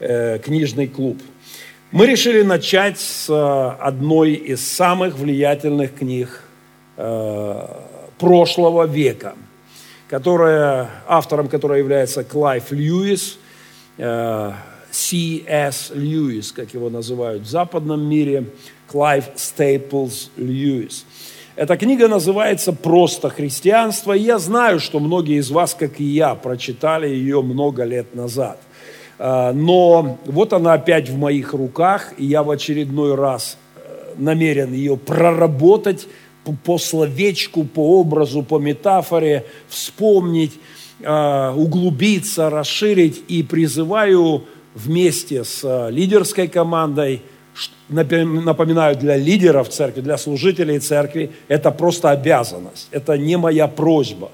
э, 0.00 0.38
книжный 0.38 0.86
клуб. 0.86 1.18
Мы 1.90 2.06
решили 2.06 2.42
начать 2.42 2.98
с 3.00 3.26
а, 3.30 3.76
одной 3.80 4.34
из 4.34 4.60
самых 4.60 5.18
влиятельных 5.18 5.94
книг 5.94 6.44
э, 6.96 7.66
прошлого 8.18 8.86
века, 8.86 9.34
которая, 10.08 10.90
автором 11.06 11.48
которой 11.48 11.78
является 11.78 12.24
Клайв 12.24 12.70
Льюис– 12.72 13.38
C.S. 14.90 15.92
Льюис, 15.94 16.52
как 16.52 16.72
его 16.74 16.90
называют 16.90 17.42
в 17.42 17.46
западном 17.46 18.08
мире, 18.08 18.44
Клайв 18.86 19.24
Стейплс 19.36 20.30
Льюис. 20.36 21.04
Эта 21.56 21.76
книга 21.76 22.08
называется 22.08 22.72
«Просто 22.72 23.30
христианство», 23.30 24.12
и 24.12 24.22
я 24.22 24.38
знаю, 24.38 24.78
что 24.80 25.00
многие 25.00 25.38
из 25.38 25.50
вас, 25.50 25.74
как 25.74 26.00
и 26.00 26.04
я, 26.04 26.34
прочитали 26.34 27.08
ее 27.08 27.42
много 27.42 27.84
лет 27.84 28.14
назад. 28.14 28.58
А, 29.18 29.52
но 29.52 30.18
вот 30.24 30.52
она 30.52 30.74
опять 30.74 31.08
в 31.08 31.18
моих 31.18 31.52
руках, 31.52 32.14
и 32.16 32.24
я 32.24 32.44
в 32.44 32.50
очередной 32.50 33.16
раз 33.16 33.58
э, 33.74 34.14
намерен 34.16 34.72
ее 34.72 34.96
проработать 34.96 36.06
по 36.52 36.78
словечку, 36.78 37.64
по 37.64 38.00
образу, 38.00 38.42
по 38.42 38.58
метафоре, 38.58 39.44
вспомнить, 39.68 40.52
Э, 41.00 41.52
углубиться, 41.52 42.50
расширить 42.50 43.22
и 43.28 43.44
призываю 43.44 44.46
вместе 44.74 45.44
с 45.44 45.60
э, 45.62 45.92
лидерской 45.92 46.48
командой, 46.48 47.22
напоминаю, 47.88 48.96
для 48.96 49.16
лидеров 49.16 49.68
церкви, 49.68 50.00
для 50.00 50.18
служителей 50.18 50.80
церкви, 50.80 51.30
это 51.46 51.70
просто 51.70 52.10
обязанность. 52.10 52.88
Это 52.90 53.16
не 53.16 53.36
моя 53.36 53.68
просьба. 53.68 54.32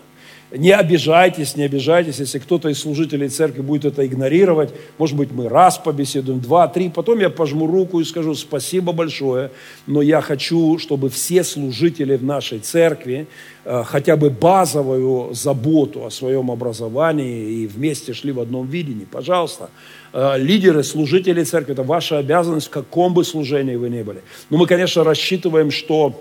Не 0.57 0.71
обижайтесь, 0.71 1.57
не 1.57 1.65
обижайтесь, 1.65 2.21
если 2.21 2.39
кто-то 2.39 2.69
из 2.69 2.79
служителей 2.79 3.29
церкви 3.29 3.61
будет 3.61 3.85
это 3.85 4.07
игнорировать. 4.07 4.73
Может 4.99 5.17
быть, 5.17 5.33
мы 5.33 5.49
раз 5.49 5.79
побеседуем, 5.79 6.41
два, 6.41 6.69
три, 6.69 6.91
потом 6.91 7.19
я 7.19 7.29
пожму 7.29 7.67
руку 7.67 7.99
и 7.99 8.05
скажу 8.05 8.37
спасибо 8.37 8.93
большое, 8.93 9.51
но 9.89 10.01
я 10.01 10.21
хочу, 10.21 10.79
чтобы 10.79 11.11
все 11.11 11.43
служители 11.43 12.17
в 12.17 12.23
нашей 12.23 12.61
церкви 12.61 13.27
э, 13.65 13.83
хотя 13.85 14.17
бы 14.17 14.31
базовую 14.31 15.35
заботу 15.35 16.07
о 16.07 16.11
своем 16.11 16.53
образовании 16.53 17.63
и 17.63 17.67
вместе 17.67 18.13
шли 18.13 18.31
в 18.31 18.39
одном 18.39 18.69
видении. 18.69 19.07
Пожалуйста, 19.11 19.71
э, 20.13 20.39
лидеры, 20.39 20.85
служители 20.85 21.43
церкви, 21.43 21.73
это 21.73 21.83
ваша 21.83 22.19
обязанность, 22.19 22.69
в 22.69 22.71
каком 22.71 23.13
бы 23.13 23.25
служении 23.25 23.75
вы 23.75 23.91
ни 23.91 24.03
были. 24.03 24.23
Но 24.51 24.59
мы, 24.59 24.67
конечно, 24.67 25.03
рассчитываем, 25.03 25.73
что 25.73 26.15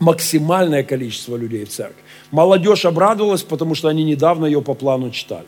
максимальное 0.00 0.82
количество 0.82 1.36
людей 1.36 1.64
в 1.64 1.68
церкви. 1.68 2.02
Молодежь 2.30 2.84
обрадовалась, 2.84 3.42
потому 3.42 3.74
что 3.74 3.88
они 3.88 4.04
недавно 4.04 4.46
ее 4.46 4.62
по 4.62 4.74
плану 4.74 5.10
читали. 5.10 5.46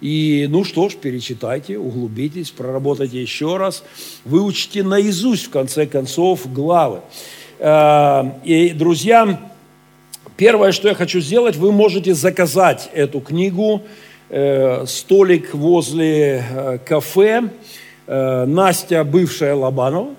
И 0.00 0.46
ну 0.48 0.64
что 0.64 0.88
ж, 0.88 0.94
перечитайте, 0.94 1.78
углубитесь, 1.78 2.50
проработайте 2.50 3.20
еще 3.20 3.56
раз, 3.56 3.82
выучите 4.24 4.82
наизусть, 4.82 5.46
в 5.46 5.50
конце 5.50 5.86
концов, 5.86 6.50
главы. 6.52 7.00
Э, 7.58 8.22
и, 8.44 8.70
друзья, 8.70 9.40
первое, 10.36 10.72
что 10.72 10.88
я 10.88 10.94
хочу 10.94 11.20
сделать, 11.20 11.56
вы 11.56 11.72
можете 11.72 12.14
заказать 12.14 12.88
эту 12.94 13.20
книгу, 13.20 13.82
э, 14.30 14.86
столик 14.86 15.54
возле 15.54 16.44
э, 16.48 16.78
кафе, 16.84 17.50
Настя, 18.06 19.04
бывшая 19.04 19.54
Лобанова, 19.54 20.16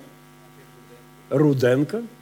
Руденко– 1.28 2.02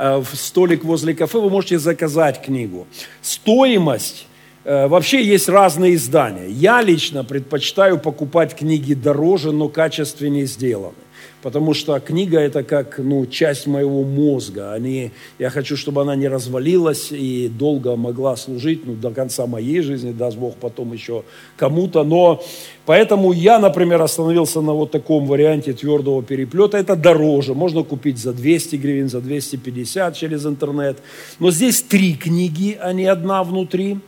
в 0.00 0.34
столик 0.34 0.84
возле 0.84 1.14
кафе, 1.14 1.38
вы 1.38 1.50
можете 1.50 1.78
заказать 1.78 2.42
книгу. 2.42 2.86
Стоимость 3.22 4.26
э, 4.64 4.86
Вообще 4.88 5.22
есть 5.22 5.48
разные 5.48 5.94
издания. 5.94 6.48
Я 6.48 6.82
лично 6.82 7.24
предпочитаю 7.24 7.98
покупать 7.98 8.56
книги 8.56 8.94
дороже, 8.94 9.52
но 9.52 9.68
качественнее 9.68 10.46
сделаны 10.46 10.94
потому 11.42 11.74
что 11.74 11.98
книга 12.00 12.38
это 12.38 12.62
как 12.62 12.98
ну, 12.98 13.26
часть 13.26 13.66
моего 13.66 14.02
мозга. 14.02 14.72
Они, 14.72 15.10
я 15.38 15.50
хочу, 15.50 15.76
чтобы 15.76 16.02
она 16.02 16.16
не 16.16 16.28
развалилась 16.28 17.12
и 17.12 17.48
долго 17.48 17.96
могла 17.96 18.36
служить 18.36 18.86
ну, 18.86 18.94
до 18.94 19.10
конца 19.10 19.46
моей 19.46 19.80
жизни, 19.80 20.12
даст 20.12 20.36
Бог 20.36 20.56
потом 20.56 20.92
еще 20.92 21.24
кому-то. 21.56 22.04
Но 22.04 22.42
поэтому 22.86 23.32
я, 23.32 23.58
например, 23.58 24.02
остановился 24.02 24.60
на 24.60 24.72
вот 24.72 24.90
таком 24.90 25.26
варианте 25.26 25.72
твердого 25.72 26.22
переплета. 26.22 26.78
Это 26.78 26.96
дороже, 26.96 27.54
можно 27.54 27.82
купить 27.82 28.18
за 28.18 28.32
200 28.32 28.76
гривен, 28.76 29.08
за 29.08 29.20
250 29.20 30.16
через 30.16 30.46
интернет. 30.46 30.98
Но 31.38 31.50
здесь 31.50 31.82
три 31.82 32.14
книги, 32.14 32.78
а 32.80 32.92
не 32.92 33.06
одна 33.06 33.42
внутри. 33.42 33.98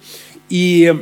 И 0.48 0.94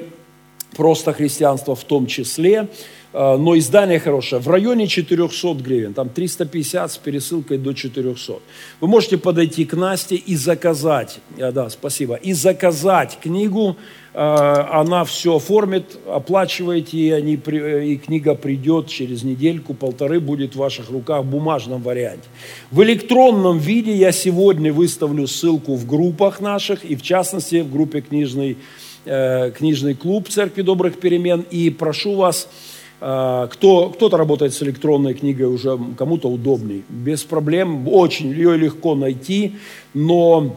просто 0.76 1.12
христианство 1.12 1.74
в 1.74 1.84
том 1.84 2.06
числе– 2.06 2.68
но 3.12 3.58
издание 3.58 3.98
хорошее, 3.98 4.40
в 4.40 4.48
районе 4.48 4.86
400 4.86 5.54
гривен, 5.54 5.94
там 5.94 6.08
350 6.08 6.92
с 6.92 6.96
пересылкой 6.96 7.58
до 7.58 7.72
400. 7.72 8.34
Вы 8.80 8.88
можете 8.88 9.18
подойти 9.18 9.64
к 9.64 9.74
Насте 9.74 10.14
и 10.14 10.36
заказать, 10.36 11.18
а, 11.38 11.50
да, 11.50 11.70
спасибо, 11.70 12.14
и 12.14 12.32
заказать 12.32 13.18
книгу, 13.20 13.76
а, 14.14 14.80
она 14.80 15.04
все 15.04 15.36
оформит, 15.36 15.98
оплачиваете, 16.06 16.98
и, 16.98 17.10
они, 17.10 17.34
и 17.34 17.96
книга 17.96 18.36
придет 18.36 18.86
через 18.86 19.24
недельку, 19.24 19.74
полторы, 19.74 20.20
будет 20.20 20.54
в 20.54 20.58
ваших 20.58 20.90
руках 20.90 21.24
в 21.24 21.30
бумажном 21.30 21.82
варианте. 21.82 22.28
В 22.70 22.82
электронном 22.82 23.58
виде 23.58 23.92
я 23.92 24.12
сегодня 24.12 24.72
выставлю 24.72 25.26
ссылку 25.26 25.74
в 25.74 25.84
группах 25.86 26.40
наших, 26.40 26.84
и 26.84 26.94
в 26.94 27.02
частности 27.02 27.60
в 27.62 27.72
группе 27.72 28.02
книжный, 28.02 28.56
э, 29.04 29.50
книжный 29.50 29.94
клуб 29.94 30.28
Церкви 30.28 30.62
Добрых 30.62 31.00
Перемен, 31.00 31.44
и 31.50 31.70
прошу 31.70 32.14
вас, 32.14 32.46
а, 32.46 32.79
кто, 33.00 33.90
кто-то 33.94 34.18
работает 34.18 34.52
с 34.52 34.62
электронной 34.62 35.14
книгой 35.14 35.46
уже, 35.46 35.78
кому-то 35.96 36.28
удобней. 36.28 36.84
Без 36.90 37.24
проблем, 37.24 37.88
очень 37.88 38.28
ее 38.28 38.58
легко 38.58 38.94
найти, 38.94 39.56
но, 39.94 40.56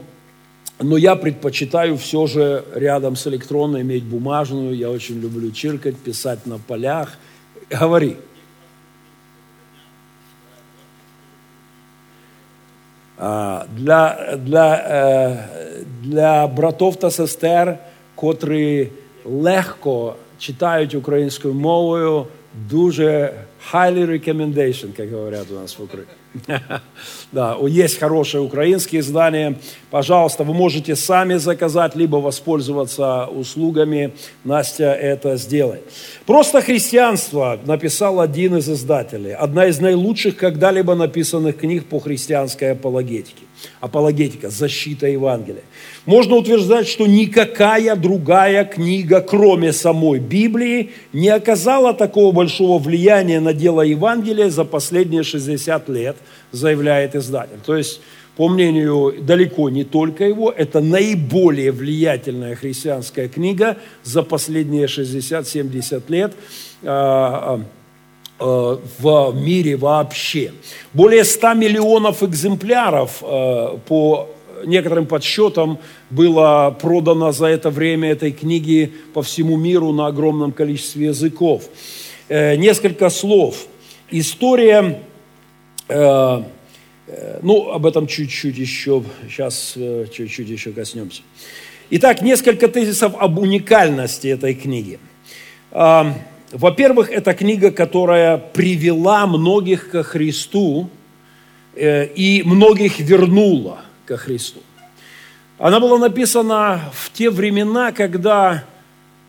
но 0.81 0.97
я 0.97 1.15
предпочитаю 1.15 1.95
все 1.95 2.27
же 2.27 2.65
рядом 2.75 3.15
с 3.15 3.27
электронной 3.27 3.81
иметь 3.81 4.03
бумажную. 4.03 4.75
Я 4.75 4.89
очень 4.89 5.21
люблю 5.21 5.51
чиркать, 5.51 5.95
писать 5.95 6.45
на 6.45 6.59
полях. 6.59 7.17
Говори. 7.69 8.17
А, 13.17 13.67
для, 13.77 14.35
для, 14.37 14.75
е, 14.75 15.85
для 16.01 16.47
братов 16.47 16.95
та 16.95 17.11
сестер, 17.11 17.77
котрі 18.15 18.89
легко 19.25 20.15
читають 20.37 20.95
українською 20.95 21.53
мовою, 21.53 22.27
дуже 22.69 23.33
highly 23.71 24.05
recommendation, 24.05 24.93
как 24.93 25.09
говорят 25.09 25.51
у 25.51 25.53
нас 25.53 25.79
в 25.79 25.83
Украине. 25.83 26.07
Да, 27.31 27.57
есть 27.67 27.99
хорошее 27.99 28.43
украинское 28.43 29.01
издание. 29.01 29.55
Пожалуйста, 29.89 30.43
вы 30.43 30.53
можете 30.53 30.95
сами 30.95 31.35
заказать, 31.35 31.95
либо 31.95 32.17
воспользоваться 32.17 33.25
услугами. 33.25 34.13
Настя 34.43 34.93
это 34.93 35.37
сделает. 35.37 35.83
«Просто 36.25 36.61
христианство» 36.61 37.59
написал 37.65 38.19
один 38.19 38.57
из 38.57 38.69
издателей. 38.69 39.33
Одна 39.35 39.67
из 39.67 39.79
наилучших 39.79 40.35
когда-либо 40.37 40.95
написанных 40.95 41.57
книг 41.57 41.85
по 41.85 41.99
христианской 41.99 42.71
апологетике. 42.71 43.43
Апологетика– 43.79 44.49
защита 44.49 45.07
Евангелия. 45.07 45.63
Можно 46.05 46.35
утверждать, 46.35 46.87
что 46.87 47.05
никакая 47.05 47.95
другая 47.95 48.65
книга, 48.65 49.21
кроме 49.21 49.73
самой 49.73 50.19
Библии, 50.19 50.91
не 51.13 51.29
оказала 51.29 51.93
такого 51.93 52.31
большого 52.31 52.79
влияния 52.79 53.39
на 53.39 53.53
дело 53.53 53.81
Евангелия 53.81 54.49
за 54.49 54.65
последние 54.65 55.23
60 55.23 55.89
лет, 55.89 56.17
заявляет 56.51 57.15
издатель. 57.15 57.59
То 57.65 57.75
есть, 57.75 58.01
по 58.35 58.49
мнению 58.49 59.13
далеко 59.21 59.69
не 59.69 59.83
только 59.83 60.23
его, 60.23 60.51
это 60.51 60.81
наиболее 60.81 61.71
влиятельная 61.71 62.55
христианская 62.55 63.27
книга 63.27 63.77
за 64.03 64.23
последние 64.23 64.85
60-70 64.87 66.03
лет 66.07 66.33
а, 66.83 67.59
а, 67.59 67.63
в 68.39 69.33
мире 69.35 69.75
вообще. 69.77 70.51
Более 70.91 71.23
100 71.23 71.53
миллионов 71.53 72.23
экземпляров 72.23 73.21
а, 73.21 73.77
по 73.87 74.29
некоторым 74.65 75.05
подсчетам 75.05 75.79
было 76.09 76.75
продано 76.79 77.31
за 77.31 77.47
это 77.47 77.69
время 77.69 78.11
этой 78.11 78.31
книги 78.31 78.93
по 79.13 79.21
всему 79.21 79.57
миру 79.57 79.91
на 79.91 80.07
огромном 80.07 80.51
количестве 80.51 81.07
языков. 81.07 81.63
Э, 82.29 82.55
несколько 82.55 83.09
слов. 83.09 83.67
История, 84.09 85.01
э, 85.87 86.43
э, 87.07 87.39
ну, 87.41 87.71
об 87.71 87.85
этом 87.85 88.07
чуть-чуть 88.07 88.57
еще, 88.57 89.03
сейчас 89.27 89.73
чуть-чуть 89.75 90.49
еще 90.49 90.71
коснемся. 90.71 91.21
Итак, 91.89 92.21
несколько 92.21 92.67
тезисов 92.67 93.13
об 93.19 93.39
уникальности 93.39 94.27
этой 94.27 94.55
книги. 94.55 94.99
Во-первых, 96.53 97.09
это 97.09 97.33
книга, 97.33 97.71
которая 97.71 98.37
привела 98.37 99.25
многих 99.25 99.89
ко 99.89 100.03
Христу 100.03 100.87
и 101.75 102.43
многих 102.45 102.99
вернула 102.99 103.81
ко 104.05 104.17
Христу. 104.17 104.59
Она 105.57 105.79
была 105.79 105.97
написана 105.97 106.91
в 106.93 107.11
те 107.11 107.31
времена, 107.31 107.91
когда 107.91 108.65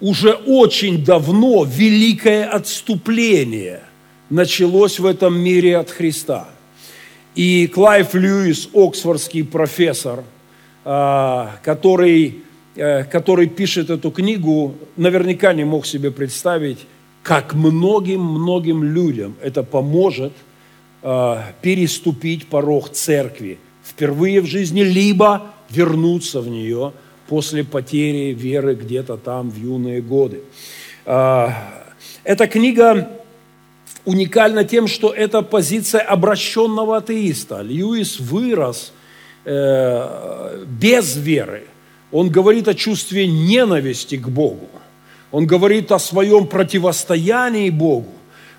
уже 0.00 0.32
очень 0.32 1.02
давно 1.02 1.64
великое 1.64 2.44
отступление 2.44 3.80
началось 4.28 4.98
в 4.98 5.06
этом 5.06 5.38
мире 5.38 5.78
от 5.78 5.90
Христа. 5.90 6.46
И 7.34 7.68
Клайв 7.68 8.14
Льюис, 8.14 8.68
оксфордский 8.74 9.44
профессор, 9.44 10.24
а, 10.84 11.56
который, 11.62 12.42
э, 12.76 13.04
который 13.04 13.46
пишет 13.46 13.88
эту 13.88 14.10
книгу, 14.10 14.74
наверняка 14.96 15.54
не 15.54 15.64
мог 15.64 15.86
себе 15.86 16.10
представить, 16.10 16.80
как 17.24 17.54
многим-многим 17.54 18.84
людям 18.84 19.34
это 19.42 19.62
поможет 19.62 20.34
а, 21.02 21.42
переступить 21.62 22.46
порог 22.48 22.90
церкви 22.90 23.58
впервые 23.82 24.42
в 24.42 24.46
жизни, 24.46 24.82
либо 24.82 25.46
вернуться 25.70 26.42
в 26.42 26.48
нее 26.48 26.92
после 27.26 27.64
потери 27.64 28.34
веры 28.34 28.74
где-то 28.74 29.16
там 29.16 29.50
в 29.50 29.56
юные 29.56 30.02
годы. 30.02 30.42
А, 31.06 31.54
эта 32.24 32.46
книга 32.46 33.10
уникальна 34.04 34.64
тем, 34.64 34.86
что 34.86 35.10
это 35.10 35.40
позиция 35.40 36.02
обращенного 36.02 36.98
атеиста. 36.98 37.62
Льюис 37.62 38.20
вырос 38.20 38.92
э, 39.46 40.64
без 40.66 41.16
веры. 41.16 41.64
Он 42.12 42.28
говорит 42.28 42.68
о 42.68 42.74
чувстве 42.74 43.26
ненависти 43.26 44.18
к 44.18 44.28
Богу. 44.28 44.68
Он 45.34 45.46
говорит 45.46 45.90
о 45.90 45.98
своем 45.98 46.46
противостоянии 46.46 47.68
Богу. 47.70 48.12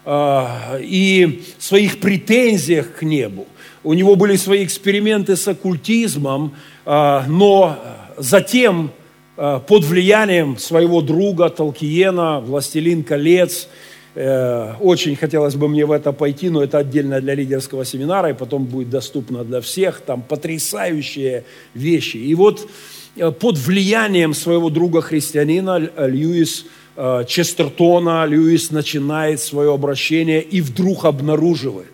и 0.07 1.43
своих 1.57 1.99
претензиях 1.99 2.97
к 2.99 3.01
небу. 3.01 3.47
У 3.83 3.93
него 3.93 4.15
были 4.15 4.35
свои 4.35 4.63
эксперименты 4.63 5.35
с 5.35 5.47
оккультизмом, 5.47 6.53
но 6.85 7.79
затем 8.17 8.91
под 9.35 9.83
влиянием 9.83 10.59
своего 10.59 11.01
друга 11.01 11.49
Толкиена, 11.49 12.39
«Властелин 12.41 13.03
колец», 13.03 13.67
Э, 14.17 14.75
очень 14.79 15.17
хотелось 15.17 15.55
бы 15.55 15.67
мне 15.67 15.85
в 15.85 15.91
это 15.91 16.13
пойти, 16.13 16.49
но 16.49 16.63
это 16.63 16.77
отдельно 16.77 17.19
для 17.19 17.35
лидерского 17.35 17.83
семинара, 17.83 18.29
и 18.29 18.33
потом 18.33 18.63
будет 18.63 18.89
доступно 18.89 19.43
для 19.43 19.59
всех. 19.59 19.99
Там 19.99 20.21
потрясающие 20.21 21.43
вещи. 21.73 22.17
И 22.17 22.33
вот 22.33 22.67
под 23.15 23.57
влиянием 23.57 24.33
своего 24.33 24.69
друга-христианина 24.69 25.77
Льюис 26.07 26.65
э, 26.95 27.23
Честертона, 27.27 28.25
Льюис 28.25 28.71
начинает 28.71 29.39
свое 29.39 29.73
обращение 29.73 30.41
и 30.41 30.61
вдруг 30.61 31.05
обнаруживает, 31.05 31.91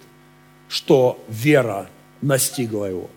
что 0.68 1.24
вера 1.30 1.90
настигла 2.22 2.86
его. 2.86 3.10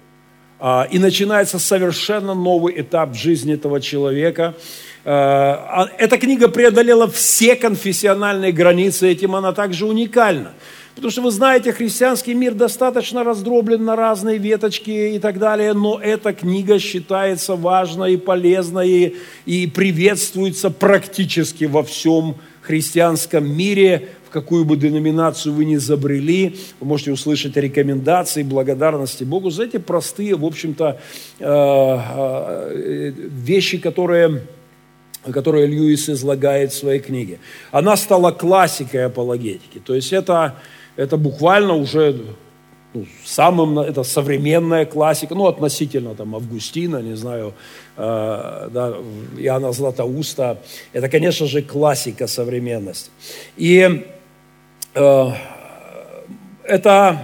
А, 0.60 0.86
и 0.90 0.98
начинается 0.98 1.58
совершенно 1.58 2.34
новый 2.34 2.80
этап 2.80 3.14
жизни 3.14 3.54
этого 3.54 3.80
человека– 3.80 4.54
Э, 5.04 5.10
а 5.10 5.88
эта 5.98 6.16
книга 6.16 6.48
преодолела 6.48 7.08
все 7.10 7.56
конфессиональные 7.56 8.52
границы, 8.52 9.10
этим 9.10 9.34
она 9.34 9.52
также 9.52 9.84
уникальна. 9.86 10.52
Потому 10.94 11.10
что 11.10 11.22
вы 11.22 11.30
знаете, 11.32 11.72
христианский 11.72 12.34
мир 12.34 12.54
достаточно 12.54 13.24
раздроблен 13.24 13.84
на 13.84 13.96
разные 13.96 14.38
веточки 14.38 15.14
и 15.16 15.18
так 15.18 15.38
далее, 15.38 15.72
но 15.72 15.98
эта 16.00 16.32
книга 16.32 16.78
считается 16.78 17.56
важной 17.56 18.14
и 18.14 18.16
полезной 18.16 19.16
и 19.44 19.66
приветствуется 19.66 20.70
практически 20.70 21.64
во 21.64 21.82
всем 21.82 22.36
христианском 22.62 23.44
мире, 23.44 24.08
в 24.26 24.30
какую 24.30 24.64
бы 24.64 24.76
деноминацию 24.76 25.52
вы 25.52 25.64
ни 25.64 25.76
забрели, 25.76 26.56
вы 26.78 26.86
можете 26.86 27.10
услышать 27.10 27.56
рекомендации, 27.56 28.44
благодарности 28.44 29.24
Богу 29.24 29.50
за 29.50 29.64
эти 29.64 29.78
простые, 29.78 30.36
в 30.36 30.44
общем-то, 30.44 31.00
э, 31.40 31.44
э, 31.44 33.12
вещи, 33.16 33.78
которые 33.78 34.42
которую 35.32 35.66
Льюис 35.68 36.10
излагает 36.10 36.72
в 36.72 36.76
своей 36.76 37.00
книге. 37.00 37.38
Она 37.70 37.96
стала 37.96 38.30
классикой 38.30 39.06
апологетики. 39.06 39.78
То 39.78 39.94
есть 39.94 40.12
это, 40.12 40.56
это 40.96 41.16
буквально 41.16 41.74
уже 41.74 42.24
ну, 42.92 43.06
самым, 43.24 43.78
это 43.78 44.04
современная 44.04 44.86
классика, 44.86 45.34
ну, 45.34 45.46
относительно 45.46 46.14
там 46.14 46.34
Августина, 46.34 47.02
не 47.02 47.16
знаю, 47.16 47.54
э, 47.96 48.68
да, 48.72 48.96
Иоанна 49.38 49.72
Златоуста. 49.72 50.58
Это, 50.92 51.08
конечно 51.08 51.46
же, 51.46 51.62
классика 51.62 52.26
современности. 52.26 53.10
И 53.56 54.06
э, 54.94 55.30
это 56.62 57.20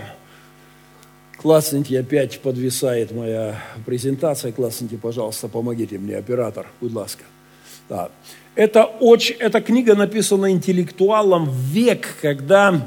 Классненький, 1.41 1.99
опять 1.99 2.39
подвисает 2.41 3.13
моя 3.13 3.63
презентация. 3.87 4.53
Классненький, 4.53 4.99
пожалуйста, 4.99 5.49
помогите 5.49 5.97
мне, 5.99 6.17
оператор, 6.17 6.67
будь 6.83 6.93
ласка. 6.93 7.25
Да. 7.89 8.11
Это, 8.57 8.85
очень, 8.85 9.37
эта 9.37 9.63
книга 9.63 9.95
написана 9.95 10.51
интеллектуалом 10.51 11.47
в 11.47 11.55
век, 11.55 12.17
когда, 12.21 12.87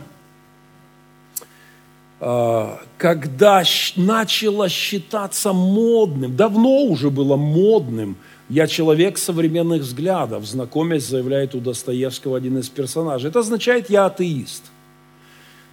когда 2.98 3.64
начало 3.98 4.70
считаться 4.70 5.52
модным, 5.52 6.38
давно 6.38 6.84
уже 6.84 7.10
было 7.10 7.36
модным, 7.36 8.16
я 8.48 8.68
человек 8.68 9.18
современных 9.18 9.82
взглядов, 9.82 10.46
знакомясь, 10.46 11.06
заявляет 11.06 11.54
у 11.54 11.60
Достоевского 11.60 12.38
один 12.38 12.58
из 12.60 12.70
персонажей. 12.70 13.30
Это 13.30 13.40
означает, 13.40 13.90
я 13.90 14.06
атеист. 14.06 14.64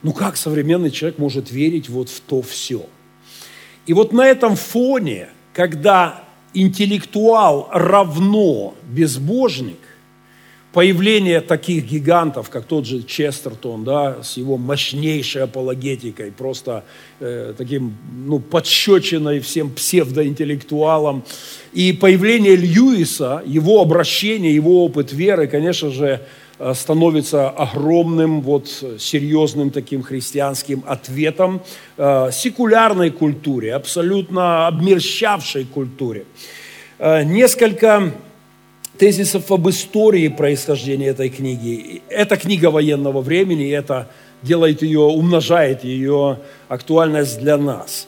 Ну 0.02 0.12
как 0.12 0.36
современный 0.36 0.90
человек 0.90 1.18
может 1.18 1.52
верить 1.52 1.88
вот 1.88 2.08
в 2.08 2.20
то 2.20 2.42
все? 2.42 2.86
И 3.86 3.92
вот 3.92 4.12
на 4.12 4.26
этом 4.26 4.56
фоне, 4.56 5.28
когда 5.52 6.24
интеллектуал 6.52 7.68
равно 7.70 8.74
безбожник, 8.88 9.78
появление 10.72 11.40
таких 11.40 11.84
гигантов, 11.86 12.50
как 12.50 12.64
тот 12.64 12.86
же 12.86 13.02
Честертон, 13.02 13.84
да, 13.84 14.22
с 14.22 14.36
его 14.36 14.56
мощнейшей 14.56 15.42
апологетикой, 15.42 16.32
просто 16.32 16.84
э, 17.18 17.54
таким, 17.56 17.96
ну, 18.26 18.38
подщечиной 18.38 19.40
всем 19.40 19.70
псевдоинтеллектуалам, 19.70 21.24
и 21.72 21.92
появление 21.92 22.56
Льюиса, 22.56 23.42
его 23.44 23.80
обращение, 23.80 24.54
его 24.54 24.84
опыт 24.84 25.12
веры, 25.12 25.46
конечно 25.46 25.90
же, 25.90 26.20
Э, 26.62 26.74
становится 26.74 27.48
огромным, 27.48 28.42
вот, 28.42 28.68
серьезным 28.98 29.70
таким 29.70 30.02
христианским 30.02 30.84
ответом 30.86 31.62
э, 31.96 32.28
секулярной 32.32 33.10
культуре, 33.10 33.72
абсолютно 33.72 34.66
обмерщавшей 34.66 35.64
культуре. 35.64 36.26
Э, 36.98 37.24
несколько 37.24 38.12
тезисов 39.00 39.50
об 39.50 39.68
истории 39.68 40.28
происхождения 40.28 41.08
этой 41.08 41.30
книги. 41.30 42.02
Это 42.08 42.36
книга 42.36 42.70
военного 42.70 43.20
времени, 43.22 43.66
и 43.66 43.70
это 43.70 44.06
делает 44.42 44.82
ее, 44.82 45.00
умножает 45.00 45.84
ее 45.84 46.38
актуальность 46.68 47.40
для 47.40 47.56
нас. 47.56 48.06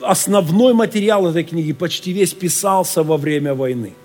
Основной 0.00 0.74
материал 0.74 1.26
этой 1.26 1.42
книги 1.42 1.72
почти 1.72 2.12
весь 2.12 2.34
писался 2.34 3.02
во 3.02 3.16
время 3.16 3.54
войны– 3.54 3.94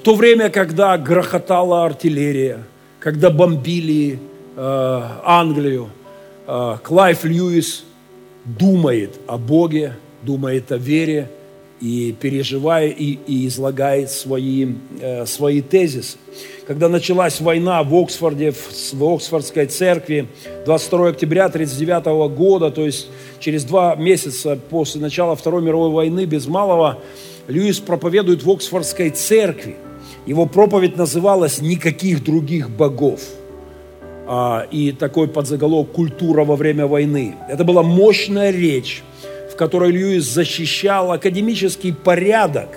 в 0.00 0.02
то 0.02 0.14
время, 0.14 0.48
когда 0.48 0.96
грохотала 0.96 1.84
артиллерия, 1.84 2.60
когда 3.00 3.28
бомбили 3.28 4.18
э, 4.56 5.02
Англию, 5.24 5.90
э, 6.46 6.78
Клайв 6.82 7.22
Льюис 7.22 7.84
думает 8.46 9.20
о 9.26 9.36
Боге, 9.36 9.96
думает 10.22 10.72
о 10.72 10.78
вере 10.78 11.28
и 11.80 12.14
переживая 12.18 12.88
и, 12.88 13.18
и 13.26 13.46
излагает 13.46 14.10
свои, 14.10 14.74
э, 15.00 15.26
свои 15.26 15.62
тезисы. 15.62 16.18
Когда 16.66 16.88
началась 16.88 17.40
война 17.40 17.82
в 17.82 17.94
Оксфорде, 17.94 18.52
в, 18.52 18.92
в 18.92 19.14
Оксфордской 19.14 19.66
церкви 19.66 20.28
22 20.66 21.08
октября 21.08 21.46
1939 21.46 22.36
года, 22.36 22.70
то 22.70 22.84
есть 22.84 23.08
через 23.38 23.64
два 23.64 23.96
месяца 23.96 24.58
после 24.68 25.00
начала 25.00 25.34
Второй 25.34 25.62
мировой 25.62 25.90
войны, 25.90 26.26
без 26.26 26.46
малого, 26.46 26.98
Льюис 27.48 27.80
проповедует 27.80 28.42
в 28.42 28.50
Оксфордской 28.50 29.10
церкви– 29.10 29.76
его 30.26 30.46
проповедь 30.46 30.96
называлась 30.96 31.60
«Никаких 31.60 32.22
других 32.22 32.70
богов». 32.70 33.20
А, 34.26 34.66
и 34.70 34.92
такой 34.92 35.28
подзаголовок 35.28 35.92
«Культура 35.92 36.44
во 36.44 36.56
время 36.56 36.86
войны». 36.86 37.34
Это 37.48 37.64
была 37.64 37.82
мощная 37.82 38.50
речь, 38.50 39.02
которой 39.60 39.90
Льюис 39.90 40.24
защищал 40.24 41.12
академический 41.12 41.92
порядок, 41.92 42.68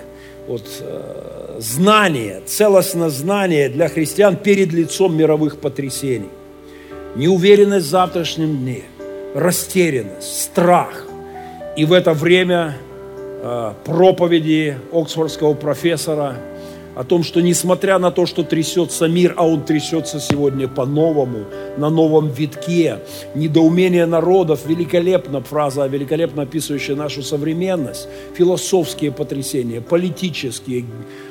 вот, 0.46 0.66
э, 0.80 1.56
знание, 1.58 2.42
целостное 2.44 3.08
знание 3.08 3.70
для 3.70 3.88
христиан 3.88 4.36
перед 4.36 4.70
лицом 4.74 5.16
мировых 5.16 5.60
потрясений. 5.60 6.28
Неуверенность 7.16 7.86
в 7.86 7.88
завтрашнем 7.88 8.58
дне, 8.58 8.82
растерянность, 9.34 10.42
страх. 10.42 11.06
И 11.74 11.86
в 11.86 11.92
это 11.94 12.12
время 12.12 12.76
э, 13.42 13.72
проповеди 13.86 14.76
оксфордского 14.92 15.54
профессора– 15.54 16.36
о 16.94 17.04
том, 17.04 17.24
что 17.24 17.40
несмотря 17.40 17.98
на 17.98 18.10
то, 18.10 18.26
что 18.26 18.42
трясется 18.42 19.08
мир, 19.08 19.34
а 19.36 19.46
он 19.46 19.64
трясется 19.64 20.20
сегодня 20.20 20.68
по-новому, 20.68 21.44
на 21.76 21.90
новом 21.90 22.28
витке, 22.28 23.00
недоумение 23.34 24.06
народов, 24.06 24.60
великолепна 24.66 25.40
фраза, 25.40 25.86
великолепно 25.86 26.42
описывающая 26.42 26.94
нашу 26.94 27.22
современность, 27.22 28.08
философские 28.36 29.10
потрясения, 29.12 29.80
политические, 29.80 30.84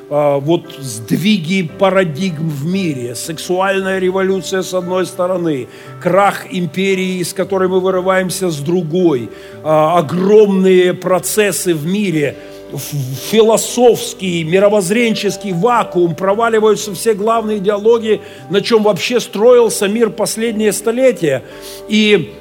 а, 0.10 0.40
вот 0.40 0.76
сдвиги 0.80 1.70
парадигм 1.80 2.50
в 2.50 2.66
мире, 2.66 3.16
сексуальная 3.16 4.00
революция 4.00 4.62
с 4.62 4.74
одной 4.74 5.06
стороны, 5.06 5.68
крах 6.02 6.46
империи, 6.52 7.20
из 7.20 7.34
которой 7.34 7.70
мы 7.70 7.80
вырываемся 7.80 8.50
с 8.50 8.58
другой, 8.58 9.30
а, 9.64 9.98
огромные 9.98 10.94
процессы 10.94 11.74
в 11.74 11.86
мире– 11.86 12.36
философский, 12.78 14.44
мировоззренческий 14.44 15.52
вакуум, 15.52 16.16
проваливаются 16.16 16.94
все 16.94 17.14
главные 17.14 17.58
идеологии, 17.58 18.22
на 18.50 18.62
чем 18.62 18.84
вообще 18.84 19.20
строился 19.20 19.88
мир 19.88 20.10
последние 20.10 20.74
столетия. 20.74 21.44
И, 21.88 22.34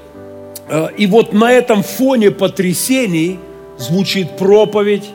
э, 0.69 0.89
и 0.97 1.07
вот 1.07 1.33
на 1.33 1.53
этом 1.53 1.83
фоне 1.83 2.31
потрясений 2.31 3.39
звучит 3.79 4.37
проповедь, 4.37 5.11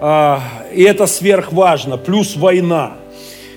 а, 0.00 0.40
и 0.72 0.82
это 0.82 1.06
сверхважно, 1.06 1.96
плюс 1.96 2.36
война. 2.36 2.94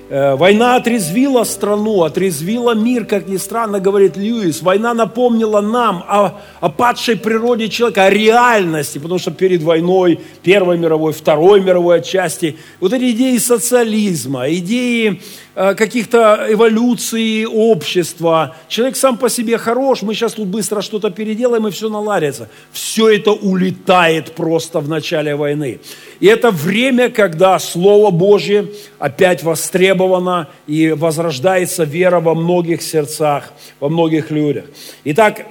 Э, 0.07 0.35
война 0.35 0.75
отрезвила 0.75 1.43
страну, 1.45 2.03
отрезвила 2.03 2.75
мир, 2.75 3.05
как 3.05 3.27
ни 3.27 3.37
странно 3.37 3.79
говорит 3.79 4.15
Льюис. 4.15 4.61
Война 4.61 4.93
напомнила 4.93 5.61
нам 5.61 6.03
о, 6.07 6.41
о 6.59 6.69
падшей 6.69 7.15
природе 7.15 7.69
человека, 7.69 8.05
о 8.05 8.09
реальности, 8.11 8.99
потому 8.99 9.17
что 9.17 9.31
перед 9.31 9.63
войной 9.63 10.19
Первой 10.43 10.77
мировой, 10.77 11.11
Второй 11.11 11.61
мировой 11.61 11.99
отчасти, 11.99 12.57
вот 12.79 12.93
эти 12.93 13.11
идеи 13.11 13.37
социализма, 13.37 14.47
идеи 14.53 15.21
каких-то 15.55 16.47
эволюции 16.49 17.45
общества. 17.45 18.55
Человек 18.67 18.97
сам 18.97 19.17
по 19.17 19.29
себе 19.29 19.57
хорош, 19.57 20.01
мы 20.01 20.13
сейчас 20.13 20.33
тут 20.33 20.47
быстро 20.47 20.81
что-то 20.81 21.09
переделаем, 21.11 21.65
и 21.67 21.71
все 21.71 21.89
наладится. 21.89 22.49
Все 22.73 23.09
это 23.15 23.31
улетает 23.31 24.33
просто 24.33 24.81
в 24.81 24.89
начале 24.89 25.35
войны. 25.35 25.79
И 26.19 26.27
это 26.27 26.51
время, 26.51 27.09
когда 27.09 27.57
Слово 27.59 28.11
Божье 28.11 28.67
опять 28.99 29.43
востребовано 29.43 30.49
и 30.67 30.91
возрождается 30.91 31.85
вера 31.85 32.19
во 32.19 32.35
многих 32.35 32.81
сердцах, 32.81 33.53
во 33.79 33.87
многих 33.87 34.31
людях. 34.31 34.65
Итак, 35.05 35.45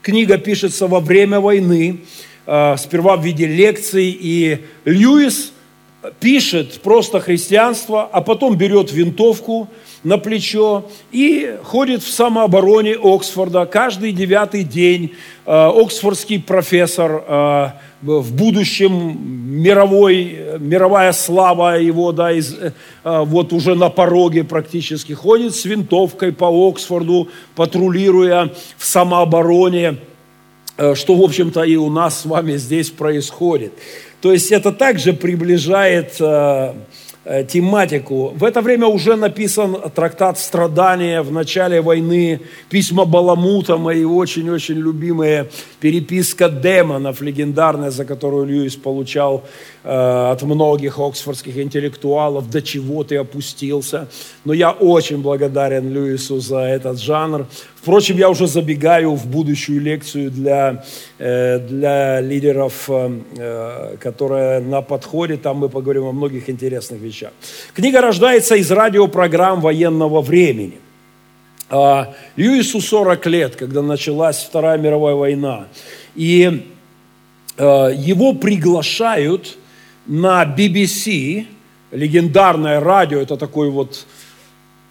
книга 0.00 0.38
пишется 0.38 0.86
во 0.86 1.00
время 1.00 1.38
войны, 1.38 2.00
э, 2.46 2.76
сперва 2.78 3.16
в 3.16 3.24
виде 3.24 3.46
лекций, 3.46 4.08
и 4.08 4.60
Льюис– 4.86 5.52
пишет 6.18 6.80
просто 6.80 7.20
христианство, 7.20 8.08
а 8.10 8.20
потом 8.22 8.56
берет 8.56 8.90
винтовку 8.92 9.68
на 10.02 10.16
плечо 10.16 10.86
и 11.12 11.56
ходит 11.62 12.02
в 12.02 12.10
самообороне 12.10 12.96
Оксфорда. 13.02 13.66
Каждый 13.66 14.12
девятый 14.12 14.64
день 14.64 15.12
э, 15.44 15.50
оксфордский 15.50 16.40
профессор, 16.40 17.22
э, 17.26 17.68
в 18.00 18.34
будущем 18.34 19.60
мировой, 19.60 20.38
мировая 20.58 21.12
слава 21.12 21.78
его, 21.78 22.12
да, 22.12 22.32
из, 22.32 22.54
э, 22.54 22.72
вот 23.04 23.52
уже 23.52 23.74
на 23.74 23.90
пороге 23.90 24.42
практически, 24.42 25.12
ходит 25.12 25.54
с 25.54 25.66
винтовкой 25.66 26.32
по 26.32 26.46
Оксфорду, 26.68 27.28
патрулируя 27.54 28.50
в 28.78 28.86
самообороне, 28.86 29.96
что, 30.94 31.14
в 31.14 31.22
общем-то, 31.22 31.62
и 31.64 31.76
у 31.76 31.90
нас 31.90 32.20
с 32.20 32.24
вами 32.24 32.56
здесь 32.56 32.88
происходит. 32.88 33.74
То 34.20 34.32
есть 34.32 34.52
это 34.52 34.70
также 34.70 35.14
приближает 35.14 36.16
э, 36.20 36.74
э, 37.24 37.44
тематику. 37.44 38.32
В 38.36 38.44
это 38.44 38.60
время 38.60 38.86
уже 38.86 39.16
написан 39.16 39.76
трактат 39.94 40.38
«Страдания» 40.38 41.22
в 41.22 41.32
начале 41.32 41.80
войны, 41.80 42.40
письма 42.68 43.06
Баламута, 43.06 43.78
мои 43.78 44.04
очень-очень 44.04 44.76
любимые, 44.76 45.48
переписка 45.80 46.50
демонов, 46.50 47.22
легендарная, 47.22 47.90
за 47.90 48.04
которую 48.04 48.44
Льюис 48.44 48.76
получал 48.76 49.44
э, 49.84 50.30
от 50.32 50.42
многих 50.42 50.98
оксфордских 50.98 51.56
интеллектуалов, 51.56 52.50
до 52.50 52.60
чего 52.60 53.04
ты 53.04 53.16
опустился. 53.16 54.08
Но 54.44 54.52
я 54.52 54.70
очень 54.70 55.22
благодарен 55.22 55.90
Льюису 55.90 56.40
за 56.40 56.58
этот 56.58 57.00
жанр. 57.00 57.46
Впрочем, 57.82 58.18
я 58.18 58.28
уже 58.28 58.46
забегаю 58.46 59.14
в 59.14 59.26
будущую 59.26 59.80
лекцию 59.80 60.30
для, 60.30 60.84
э, 61.18 61.58
для 61.60 62.20
лидеров, 62.20 62.90
э, 62.90 63.96
которая 63.98 64.60
на 64.60 64.82
подходе. 64.82 65.38
Там 65.38 65.56
мы 65.56 65.70
поговорим 65.70 66.04
о 66.04 66.12
многих 66.12 66.50
интересных 66.50 67.00
вещах. 67.00 67.30
Книга 67.74 68.02
рождается 68.02 68.56
из 68.56 68.70
радиопрограмм 68.70 69.62
военного 69.62 70.20
времени. 70.20 70.78
А, 71.70 72.12
Льюису 72.36 72.82
40 72.82 73.26
лет, 73.26 73.56
когда 73.56 73.80
началась 73.80 74.44
Вторая 74.44 74.76
мировая 74.76 75.14
война. 75.14 75.68
И 76.14 76.66
э, 77.56 77.62
его 77.96 78.34
приглашают 78.34 79.56
на 80.04 80.44
BBC, 80.44 81.46
легендарное 81.92 82.78
радио, 82.80 83.20
это 83.20 83.38
такой 83.38 83.70
вот 83.70 84.04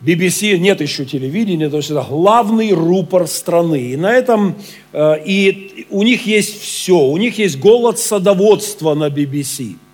BBC 0.02 0.58
нет 0.58 0.82
еще 0.82 1.06
телевидения, 1.06 1.70
то 1.70 1.78
есть 1.78 1.92
это 1.92 2.06
главный 2.10 2.72
рупор 2.72 3.28
страны. 3.28 3.92
И 3.92 3.98
на 3.98 4.12
этом, 4.12 4.56
э, 4.94 5.24
и 5.26 5.86
у 5.90 6.04
них 6.04 6.26
есть 6.26 6.62
все, 6.62 6.98
у 6.98 7.18
них 7.18 7.38
есть 7.38 7.60
голод 7.60 8.00
садоводства 8.00 8.94
на 8.94 9.10
BBC– 9.10 9.76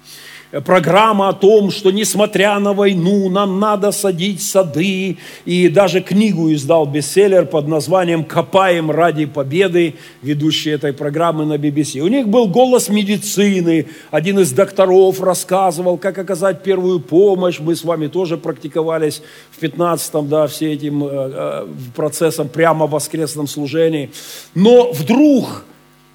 программа 0.64 1.30
о 1.30 1.34
том, 1.34 1.72
что 1.72 1.92
несмотря 1.92 2.60
на 2.60 2.74
войну, 2.74 3.30
нам 3.30 3.60
надо 3.60 3.92
садить 3.92 4.42
сады. 4.42 5.18
И 5.46 5.70
даже 5.70 6.02
книгу 6.02 6.52
издал 6.54 6.86
бестселлер 6.86 7.46
под 7.46 7.68
названием 7.68 8.24
«Копаем 8.24 8.92
ради 8.92 9.26
победы», 9.26 9.96
ведущий 10.22 10.72
этой 10.72 10.94
программы 10.94 11.46
на 11.46 11.58
BBC. 11.58 12.00
У 12.00 12.08
них 12.08 12.28
был 12.28 12.48
голос 12.48 12.90
медицины. 12.90 13.88
Один 14.12 14.40
из 14.40 14.52
докторов 14.52 15.22
рассказывал, 15.22 15.98
как 15.98 16.18
оказать 16.18 16.64
первую 16.64 17.00
помощь. 17.00 17.60
Мы 17.60 17.76
с 17.76 17.84
вами 17.84 18.08
тоже 18.08 18.38
практиковались 18.38 19.22
в 19.52 19.62
15-м, 19.62 20.30
да, 20.30 20.48
все 20.48 20.74
этим 20.74 21.04
э, 21.04 21.10
э, 21.12 21.68
процессом 21.96 22.50
прямо 22.50 22.88
в 22.88 22.92
воскресном 22.92 23.48
служении. 23.48 24.12
Но 24.54 24.92
вдруг 24.92 25.66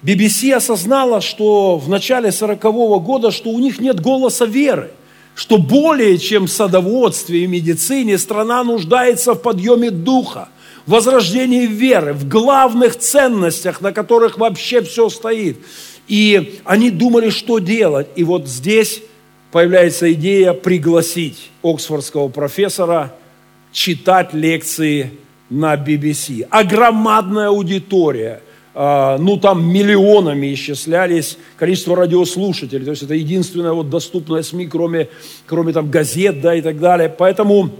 BBC 0.03 0.51
осознала, 0.53 1.21
что 1.21 1.77
в 1.77 1.87
начале 1.87 2.29
40-го 2.29 2.99
года, 2.99 3.29
что 3.29 3.51
у 3.51 3.59
них 3.59 3.79
нет 3.79 3.99
голоса 3.99 4.45
веры, 4.45 4.91
что 5.35 5.57
более 5.59 6.17
чем 6.17 6.47
в 6.47 6.51
садоводстве 6.51 7.43
и 7.43 7.47
медицине 7.47 8.17
страна 8.17 8.63
нуждается 8.63 9.33
в 9.33 9.41
подъеме 9.41 9.91
духа, 9.91 10.49
в 10.87 10.91
возрождении 10.91 11.67
веры, 11.67 12.13
в 12.13 12.27
главных 12.27 12.97
ценностях, 12.97 13.81
на 13.81 13.91
которых 13.91 14.39
вообще 14.39 14.81
все 14.81 15.07
стоит. 15.09 15.59
И 16.07 16.59
они 16.65 16.89
думали, 16.89 17.29
что 17.29 17.59
делать. 17.59 18.07
И 18.15 18.23
вот 18.23 18.47
здесь 18.47 19.03
появляется 19.51 20.11
идея 20.13 20.53
пригласить 20.53 21.51
оксфордского 21.61 22.29
профессора 22.29 23.13
читать 23.71 24.33
лекции 24.33 25.11
на 25.51 25.75
BBC. 25.75 26.47
А 26.49 26.63
громадная 26.63 27.49
аудитория– 27.49 28.41
ну 28.73 29.37
там 29.37 29.69
миллионами 29.69 30.53
исчислялись 30.53 31.37
количество 31.57 31.95
радиослушателей. 31.95 32.85
То 32.85 32.91
есть 32.91 33.03
это 33.03 33.15
единственная 33.15 33.73
вот 33.73 33.89
доступная 33.89 34.43
СМИ, 34.43 34.67
кроме, 34.67 35.09
кроме 35.45 35.73
там 35.73 35.91
газет 35.91 36.39
да, 36.41 36.55
и 36.55 36.61
так 36.61 36.79
далее. 36.79 37.09
Поэтому 37.09 37.71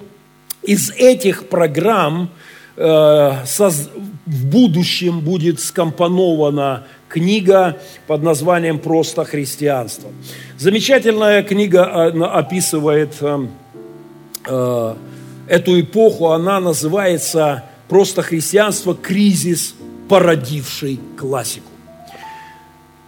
из 0.64 0.92
этих 0.92 1.48
программ 1.48 2.30
э, 2.76 3.32
соз... 3.46 3.90
в 4.26 4.46
будущем 4.46 5.22
будет 5.22 5.60
скомпонована 5.60 6.84
книга 7.10 7.78
под 8.08 8.24
названием 8.24 8.80
«Просто 8.80 9.24
христианство». 9.26 10.10
Замечательная 10.58 11.44
книга 11.44 11.86
описывает 12.38 13.16
э, 13.22 13.48
э, 14.46 14.96
эту 15.48 15.80
эпоху. 15.80 16.28
Она 16.28 16.60
называется 16.60 17.64
«Просто 17.90 18.22
христианство. 18.22 18.94
Кризис 18.94 19.76
породивший 20.12 21.00
классику. 21.18 21.72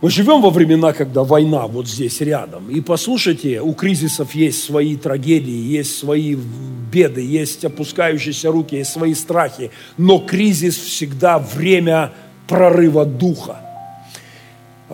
Мы 0.02 0.10
живем 0.10 0.42
во 0.42 0.50
времена, 0.50 0.94
когда 0.94 1.26
война 1.26 1.68
вот 1.68 1.86
здесь 1.86 2.22
рядом. 2.22 2.70
И 2.70 2.80
послушайте, 2.80 3.60
у 3.60 3.74
кризисов 3.74 4.34
есть 4.36 4.64
свои 4.64 4.96
трагедии, 4.96 5.78
есть 5.78 5.98
свои 5.98 6.38
беды, 6.94 7.20
есть 7.20 7.66
опускающиеся 7.66 8.52
руки, 8.52 8.78
есть 8.78 8.94
свои 8.94 9.16
страхи. 9.16 9.70
Но 9.98 10.20
кризис 10.20 10.78
всегда 10.78 11.40
время 11.40 12.14
прорыва 12.48 13.04
духа. 13.06 13.58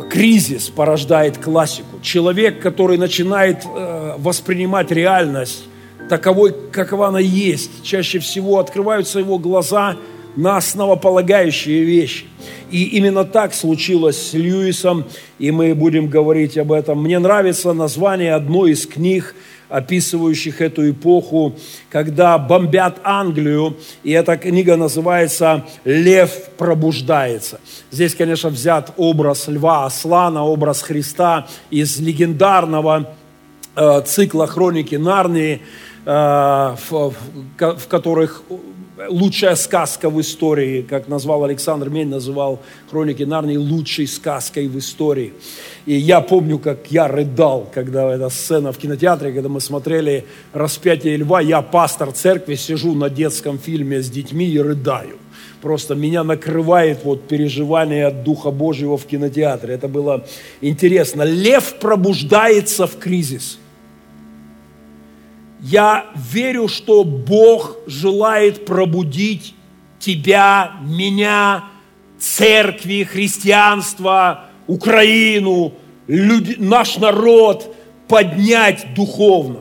Кризис 0.09 0.69
порождает 0.69 1.37
классику. 1.37 1.99
Человек, 2.01 2.59
который 2.59 2.97
начинает 2.97 3.63
э, 3.65 4.15
воспринимать 4.17 4.89
реальность 4.89 5.65
таковой, 6.09 6.55
какова 6.71 7.09
она 7.09 7.19
есть, 7.19 7.83
чаще 7.83 8.17
всего 8.17 8.57
открываются 8.57 9.19
его 9.19 9.37
глаза– 9.37 9.95
на 10.39 10.55
основополагающие 10.55 11.83
вещи. 11.83 12.25
И 12.71 12.83
именно 12.97 13.25
так 13.25 13.53
случилось 13.53 14.29
с 14.29 14.33
Льюисом, 14.33 15.05
и 15.37 15.51
мы 15.51 15.75
будем 15.75 16.07
говорить 16.07 16.57
об 16.57 16.71
этом. 16.71 17.03
Мне 17.03 17.19
нравится 17.19 17.73
название 17.73 18.33
одной 18.33 18.71
из 18.71 18.87
книг, 18.87 19.35
описывающих 19.67 20.61
эту 20.61 20.89
эпоху, 20.89 21.55
когда 21.89 22.37
бомбят 22.37 22.99
Англию, 23.03 23.75
и 24.03 24.11
эта 24.11 24.37
книга 24.37 24.77
называется 24.77 25.65
«Лев 25.83 26.31
пробуждается». 26.57 27.59
Здесь, 27.91 28.15
конечно, 28.15 28.49
взят 28.49 28.93
образ 28.95 29.47
льва 29.49 29.85
Аслана, 29.85 30.43
образ 30.45 30.81
Христа 30.81 31.47
из 31.69 31.99
легендарного 31.99 33.13
э, 33.75 34.01
цикла 34.05 34.47
«Хроники 34.47 34.95
Нарнии», 34.95 35.61
э, 36.05 36.09
в, 36.09 37.13
в 37.59 37.87
которых 37.89 38.43
лучшая 39.07 39.55
сказка 39.55 40.09
в 40.09 40.19
истории, 40.19 40.81
как 40.81 41.07
назвал 41.07 41.43
Александр 41.45 41.89
Мень, 41.89 42.09
называл 42.09 42.59
«Хроники 42.89 43.23
Нарнии» 43.23 43.55
лучшей 43.55 44.07
сказкой 44.07 44.67
в 44.67 44.77
истории. 44.77 45.33
И 45.85 45.93
я 45.95 46.21
помню, 46.21 46.59
как 46.59 46.91
я 46.91 47.07
рыдал, 47.07 47.69
когда 47.73 48.13
эта 48.13 48.29
сцена 48.29 48.71
в 48.71 48.77
кинотеатре, 48.77 49.31
когда 49.31 49.49
мы 49.49 49.61
смотрели 49.61 50.25
«Распятие 50.53 51.17
льва», 51.17 51.39
я 51.41 51.61
пастор 51.61 52.11
церкви, 52.11 52.55
сижу 52.55 52.93
на 52.93 53.09
детском 53.09 53.57
фильме 53.57 54.01
с 54.01 54.09
детьми 54.09 54.45
и 54.45 54.59
рыдаю. 54.59 55.17
Просто 55.61 55.95
меня 55.95 56.23
накрывает 56.23 56.99
вот 57.03 57.27
переживание 57.27 58.07
от 58.07 58.23
Духа 58.23 58.51
Божьего 58.51 58.97
в 58.97 59.05
кинотеатре. 59.05 59.73
Это 59.73 59.87
было 59.87 60.25
интересно. 60.61 61.23
Лев 61.23 61.75
пробуждается 61.79 62.87
в 62.87 62.97
кризис– 62.97 63.59
я 65.61 66.05
верю, 66.15 66.67
что 66.67 67.03
Бог 67.03 67.77
желает 67.85 68.65
пробудить 68.65 69.53
тебя, 69.99 70.73
меня, 70.81 71.65
церкви, 72.17 73.03
христианство, 73.03 74.45
Украину, 74.67 75.73
люди, 76.07 76.55
наш 76.59 76.97
народ 76.97 77.75
поднять 78.07 78.93
духовно. 78.95 79.59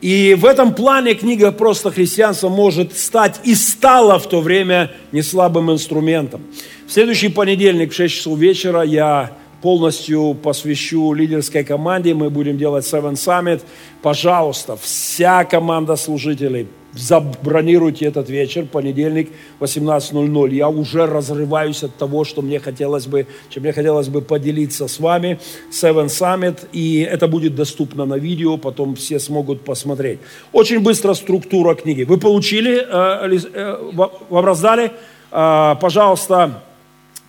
И 0.00 0.36
в 0.38 0.44
этом 0.44 0.74
плане 0.74 1.14
книга 1.14 1.50
«Просто 1.50 1.90
христианство» 1.90 2.50
может 2.50 2.96
стать 2.96 3.40
и 3.42 3.54
стала 3.54 4.18
в 4.18 4.28
то 4.28 4.42
время 4.42 4.92
не 5.12 5.22
слабым 5.22 5.72
инструментом. 5.72 6.42
В 6.86 6.92
следующий 6.92 7.28
понедельник 7.28 7.92
в 7.92 7.96
6 7.96 8.14
часов 8.14 8.38
вечера 8.38 8.82
я 8.82 9.32
полностью 9.64 10.34
посвящу 10.34 11.14
лидерской 11.14 11.64
команде. 11.64 12.12
Мы 12.12 12.28
будем 12.28 12.58
делать 12.58 12.84
Seven 12.84 13.14
Summit. 13.14 13.62
Пожалуйста, 14.02 14.76
вся 14.76 15.44
команда 15.44 15.96
служителей, 15.96 16.66
забронируйте 16.92 18.04
этот 18.04 18.28
вечер, 18.28 18.66
понедельник, 18.66 19.30
18.00. 19.60 20.54
Я 20.54 20.68
уже 20.68 21.06
разрываюсь 21.06 21.82
от 21.82 21.96
того, 21.96 22.24
что 22.24 22.42
мне 22.42 22.60
хотелось 22.60 23.06
бы, 23.06 23.26
чем 23.48 23.62
мне 23.62 23.72
хотелось 23.72 24.08
бы 24.08 24.20
поделиться 24.20 24.86
с 24.86 25.00
вами. 25.00 25.38
Seven 25.72 26.08
Summit, 26.08 26.68
и 26.74 27.00
это 27.00 27.26
будет 27.26 27.54
доступно 27.54 28.04
на 28.04 28.18
видео, 28.18 28.58
потом 28.58 28.94
все 28.94 29.18
смогут 29.18 29.64
посмотреть. 29.64 30.18
Очень 30.52 30.80
быстро 30.80 31.14
структура 31.14 31.74
книги. 31.74 32.02
Вы 32.02 32.18
получили, 32.18 32.84
э, 32.86 33.38
э, 33.54 33.92
вам 34.28 34.44
раздали? 34.44 34.90
Э, 35.32 35.74
пожалуйста, 35.80 36.62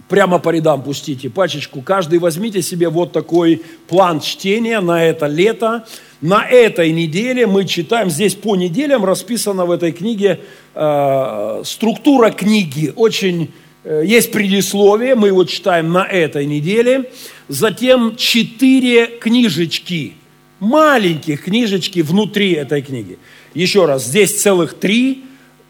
прямо 0.08 0.40
по 0.40 0.50
рядам 0.50 0.82
пустите 0.84 1.30
пачечку. 1.30 1.82
Каждый 1.82 2.20
возьмите 2.20 2.62
себе 2.62 2.90
вот 2.90 3.12
такой 3.12 3.62
план 3.88 4.20
чтения 4.20 4.80
на 4.80 5.04
это 5.04 5.28
лето. 5.28 5.86
На 6.22 6.48
этой 6.48 6.92
неделе 6.92 7.46
мы 7.46 7.66
читаем, 7.66 8.10
здесь 8.10 8.36
по 8.36 8.56
неделям 8.56 9.06
расписана 9.06 9.66
в 9.66 9.72
этой 9.72 9.92
книге 9.92 10.40
э, 10.74 11.62
структура 11.66 12.32
книги. 12.32 12.94
Очень 12.96 13.52
э, 13.84 14.04
есть 14.06 14.32
предисловие, 14.32 15.16
мы 15.16 15.28
его 15.28 15.44
читаем 15.44 15.92
на 15.92 16.06
этой 16.06 16.46
неделе. 16.46 17.12
Затем 17.48 18.16
четыре 18.16 19.08
книжечки, 19.08 20.14
маленьких 20.60 21.44
книжечки 21.44 22.00
внутри 22.00 22.54
этой 22.54 22.82
книги. 22.82 23.18
Еще 23.54 23.86
раз, 23.86 24.06
здесь 24.06 24.42
целых 24.42 24.74
три 24.74 25.26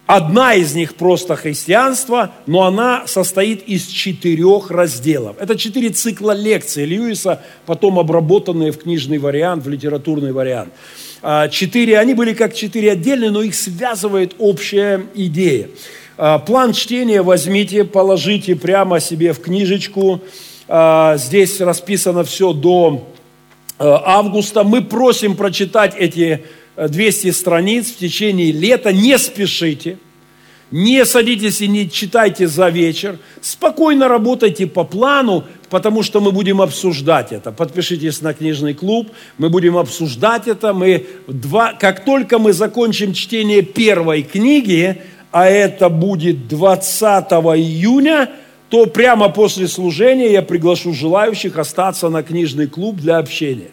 Одна 0.06 0.54
из 0.54 0.72
них 0.76 0.94
просто 0.94 1.34
христианство, 1.34 2.30
но 2.46 2.62
она 2.62 3.08
состоит 3.08 3.64
из 3.64 3.88
четырех 3.88 4.70
разделов. 4.70 5.36
Это 5.40 5.58
четыре 5.58 5.88
цикла 5.88 6.30
лекций 6.30 6.84
Льюиса, 6.84 7.42
потом 7.66 7.98
обработанные 7.98 8.70
в 8.70 8.78
книжный 8.78 9.18
вариант, 9.18 9.64
в 9.64 9.68
литературный 9.68 10.30
вариант. 10.30 10.72
А, 11.22 11.48
четыре, 11.48 11.98
они 11.98 12.14
были 12.14 12.34
как 12.34 12.54
четыре 12.54 12.92
отдельные, 12.92 13.32
но 13.32 13.42
их 13.42 13.56
связывает 13.56 14.36
общая 14.38 15.06
идея. 15.16 15.70
А, 16.16 16.38
план 16.38 16.72
чтения 16.72 17.22
возьмите, 17.22 17.82
положите 17.82 18.54
прямо 18.54 19.00
себе 19.00 19.32
в 19.32 19.40
книжечку. 19.40 20.20
А, 20.68 21.16
здесь 21.16 21.60
расписано 21.60 22.22
все 22.22 22.52
до 22.52 23.08
августа. 23.78 24.62
Мы 24.62 24.82
просим 24.82 25.34
прочитать 25.34 25.94
эти 25.98 26.44
200 26.76 27.30
страниц 27.30 27.90
в 27.90 27.98
течение 27.98 28.52
лета, 28.52 28.92
не 28.92 29.18
спешите, 29.18 29.98
не 30.70 31.04
садитесь 31.04 31.60
и 31.60 31.68
не 31.68 31.88
читайте 31.88 32.48
за 32.48 32.68
вечер, 32.68 33.18
спокойно 33.40 34.08
работайте 34.08 34.66
по 34.66 34.84
плану, 34.84 35.44
потому 35.70 36.02
что 36.02 36.20
мы 36.20 36.32
будем 36.32 36.60
обсуждать 36.60 37.32
это. 37.32 37.52
Подпишитесь 37.52 38.20
на 38.20 38.34
книжный 38.34 38.74
клуб, 38.74 39.10
мы 39.38 39.48
будем 39.48 39.76
обсуждать 39.76 40.48
это. 40.48 40.72
Мы 40.72 41.06
два, 41.28 41.72
как 41.72 42.04
только 42.04 42.38
мы 42.38 42.52
закончим 42.52 43.12
чтение 43.12 43.62
первой 43.62 44.22
книги, 44.22 45.02
а 45.30 45.46
это 45.46 45.88
будет 45.88 46.48
20 46.48 47.24
июня, 47.56 48.30
то 48.68 48.86
прямо 48.86 49.28
после 49.28 49.68
служения 49.68 50.32
я 50.32 50.42
приглашу 50.42 50.92
желающих 50.92 51.58
остаться 51.58 52.08
на 52.08 52.22
книжный 52.22 52.66
клуб 52.66 52.96
для 52.96 53.18
общения. 53.18 53.70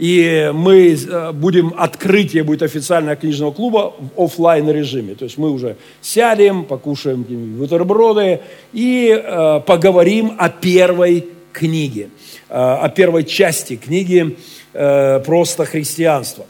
И 0.00 0.50
мы 0.54 0.94
э, 0.94 1.32
будем, 1.32 1.74
открытие 1.76 2.42
будет 2.42 2.62
официального 2.62 3.16
книжного 3.16 3.52
клуба 3.52 3.92
в 4.16 4.22
офлайн 4.24 4.70
режиме. 4.70 5.14
То 5.14 5.24
есть 5.26 5.36
мы 5.36 5.50
уже 5.50 5.76
сядем, 6.00 6.64
покушаем 6.64 7.22
бутерброды 7.58 8.40
и 8.72 9.10
э, 9.10 9.60
поговорим 9.66 10.32
о 10.38 10.48
первой 10.48 11.26
книге, 11.52 12.08
э, 12.48 12.54
о 12.54 12.88
первой 12.88 13.24
части 13.24 13.76
книги 13.76 14.38
э, 14.72 15.20
«Просто 15.20 15.66
христианство». 15.66 16.46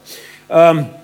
Э, 0.49 1.00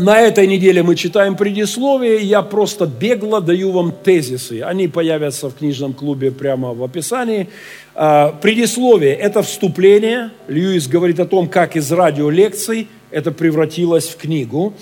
на 0.00 0.20
этой 0.20 0.46
неделе 0.46 0.82
мы 0.82 0.96
читаем 0.96 1.36
предисловие, 1.36 2.22
я 2.22 2.42
просто 2.42 2.86
бегло 2.86 3.40
даю 3.40 3.70
вам 3.70 3.92
тезисы. 3.92 4.62
Они 4.62 4.88
появятся 4.88 5.50
в 5.50 5.54
книжном 5.54 5.92
клубе 5.92 6.30
прямо 6.30 6.72
в 6.72 6.82
описании. 6.82 7.48
А, 7.94 8.32
предисловие– 8.40 9.14
это 9.16 9.42
вступление. 9.42 10.30
Льюис 10.48 10.88
говорит 10.88 11.20
о 11.20 11.26
том, 11.26 11.48
как 11.48 11.76
из 11.76 11.92
радиолекций 11.92 12.88
это 13.10 13.32
превратилось 13.32 14.08
в 14.08 14.16
книгу. 14.16 14.72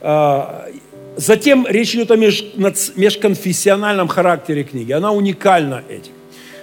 А, 0.00 0.66
затем 1.16 1.66
речь 1.68 1.94
идет 1.94 2.10
о 2.10 2.16
межконфессиональном 2.16 4.08
характере 4.08 4.64
книги. 4.64 4.92
Она 4.92 5.12
уникальна 5.12 5.82
этим 5.88 6.12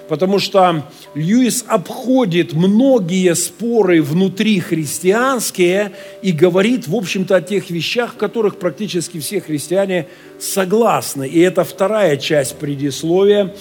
потому 0.08 0.40
что 0.40 0.86
Льюис 1.14 1.66
обходит 1.68 2.54
многие 2.54 3.36
споры 3.36 4.02
внутри 4.02 4.60
христианские 4.60 5.92
и 6.22 6.32
говорит, 6.32 6.88
в 6.88 6.96
общем-то, 6.96 7.36
о 7.36 7.42
тех 7.42 7.70
вещах, 7.70 8.14
в 8.14 8.18
которых 8.18 8.58
практически 8.58 9.20
все 9.20 9.42
христиане 9.42 10.08
согласны. 10.40 11.28
И 11.28 11.40
это 11.40 11.64
вторая 11.64 12.18
часть 12.18 12.58
предисловия. 12.58 13.54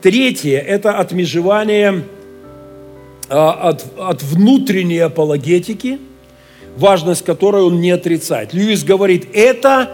Третье– 0.00 0.58
это 0.66 0.98
отмежевание 0.98 2.04
а, 3.28 3.68
от, 3.68 3.84
от 3.98 4.22
внутренней 4.22 5.00
апологетики, 5.00 5.98
важность 6.76 7.24
которой 7.24 7.62
он 7.62 7.80
не 7.80 7.90
отрицает. 7.90 8.54
Льюис 8.54 8.82
говорит, 8.82 9.28
это 9.34 9.90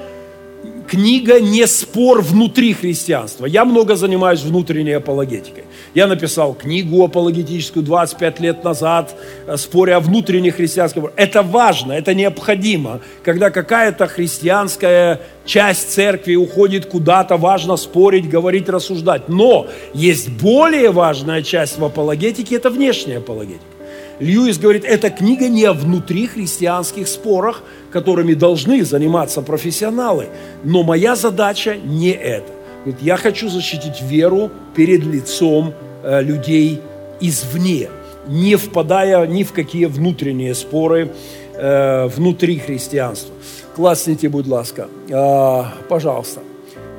книга 0.86 1.40
не 1.40 1.66
спор 1.66 2.22
внутри 2.22 2.72
христианства. 2.72 3.46
Я 3.46 3.64
много 3.64 3.96
занимаюсь 3.96 4.42
внутренней 4.42 4.92
апологетикой. 4.92 5.64
Я 5.94 6.06
написал 6.06 6.54
книгу 6.54 7.04
апологетическую 7.04 7.84
25 7.84 8.40
лет 8.40 8.64
назад, 8.64 9.14
э, 9.46 9.56
споря 9.56 9.96
о 9.96 10.00
внутренней 10.00 10.50
христианской. 10.50 11.02
Это 11.16 11.42
важно, 11.42 11.92
это 11.92 12.14
необходимо. 12.14 13.00
Когда 13.24 13.50
какая-то 13.50 14.06
христианская 14.06 15.20
часть 15.44 15.90
церкви 15.90 16.34
уходит 16.34 16.86
куда-то, 16.86 17.36
важно 17.36 17.76
спорить, 17.76 18.28
говорить, 18.28 18.68
рассуждать. 18.68 19.28
Но 19.28 19.66
есть 19.94 20.28
более 20.28 20.90
важная 20.90 21.42
часть 21.42 21.78
в 21.78 21.84
апологетике, 21.84 22.56
это 22.56 22.70
внешняя 22.70 23.18
апологетика. 23.18 23.75
Льюис 24.18 24.58
говорит, 24.58 24.84
эта 24.84 25.10
книга 25.10 25.48
не 25.48 25.64
о 25.64 25.72
внутрихристианских 25.72 27.06
спорах, 27.06 27.62
которыми 27.90 28.34
должны 28.34 28.84
заниматься 28.84 29.42
профессионалы. 29.42 30.28
Но 30.64 30.82
моя 30.82 31.16
задача 31.16 31.76
не 31.76 32.10
это. 32.10 32.50
Говорит, 32.84 33.02
я 33.02 33.16
хочу 33.16 33.48
защитить 33.48 34.00
веру 34.00 34.50
перед 34.74 35.04
лицом 35.04 35.74
э, 36.02 36.22
людей 36.22 36.80
извне, 37.20 37.88
не 38.26 38.56
впадая 38.56 39.26
ни 39.26 39.42
в 39.42 39.52
какие 39.52 39.86
внутренние 39.86 40.54
споры 40.54 41.12
э, 41.54 42.06
внутри 42.06 42.58
христианства. 42.58 43.34
Классните, 43.74 44.28
будь 44.28 44.46
ласка. 44.46 44.88
Э, 45.10 45.64
пожалуйста. 45.88 46.40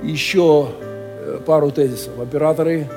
Еще 0.03 0.67
э, 0.79 1.39
пару 1.45 1.71
тезисов. 1.71 2.19
Операторы, 2.19 2.87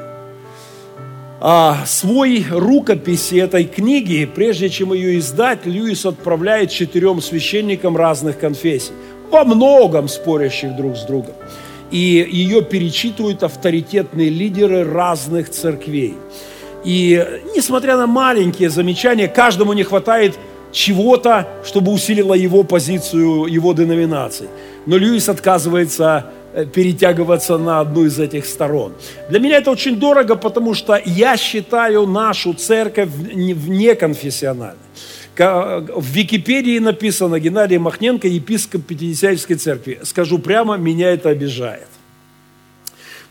а, 1.42 1.86
свой 1.86 2.44
рукописи 2.50 3.36
этой 3.36 3.64
книги, 3.64 4.26
прежде 4.26 4.68
чем 4.68 4.92
ее 4.92 5.18
издать, 5.18 5.64
Льюис 5.64 6.04
отправляет 6.04 6.70
четырем 6.70 7.22
священникам 7.22 7.96
разных 7.96 8.38
конфессий, 8.38 8.92
во 9.30 9.44
многом 9.44 10.08
спорящих 10.08 10.76
друг 10.76 10.96
с 10.96 11.04
другом. 11.04 11.34
И 11.90 12.28
ее 12.30 12.62
перечитывают 12.62 13.42
авторитетные 13.42 14.28
лидеры 14.28 14.84
разных 14.84 15.48
церквей. 15.48 16.14
И 16.84 17.26
несмотря 17.56 17.96
на 17.96 18.06
маленькие 18.06 18.68
замечания, 18.68 19.26
каждому 19.26 19.72
не 19.72 19.82
хватает 19.82 20.38
чего-то, 20.72 21.48
чтобы 21.64 21.90
усилило 21.90 22.34
его 22.34 22.64
позицию, 22.64 23.46
его 23.46 23.72
деноминации. 23.72 24.48
Но 24.84 24.98
Льюис 24.98 25.28
отказывается 25.28 26.26
перетягиваться 26.72 27.58
на 27.58 27.80
одну 27.80 28.04
из 28.04 28.18
этих 28.18 28.46
сторон. 28.46 28.92
Для 29.28 29.38
меня 29.38 29.58
это 29.58 29.70
очень 29.70 29.96
дорого, 29.96 30.36
потому 30.36 30.74
что 30.74 31.00
я 31.04 31.36
считаю 31.36 32.06
нашу 32.06 32.54
церковь 32.54 33.10
неконфессиональной. 33.34 34.76
В 35.36 36.04
Википедии 36.12 36.78
написано 36.78 37.40
Геннадий 37.40 37.78
Махненко, 37.78 38.28
епископ 38.28 38.84
Пятидесятнической 38.84 39.56
церкви. 39.56 40.00
Скажу 40.02 40.38
прямо, 40.38 40.76
меня 40.76 41.10
это 41.12 41.30
обижает. 41.30 41.86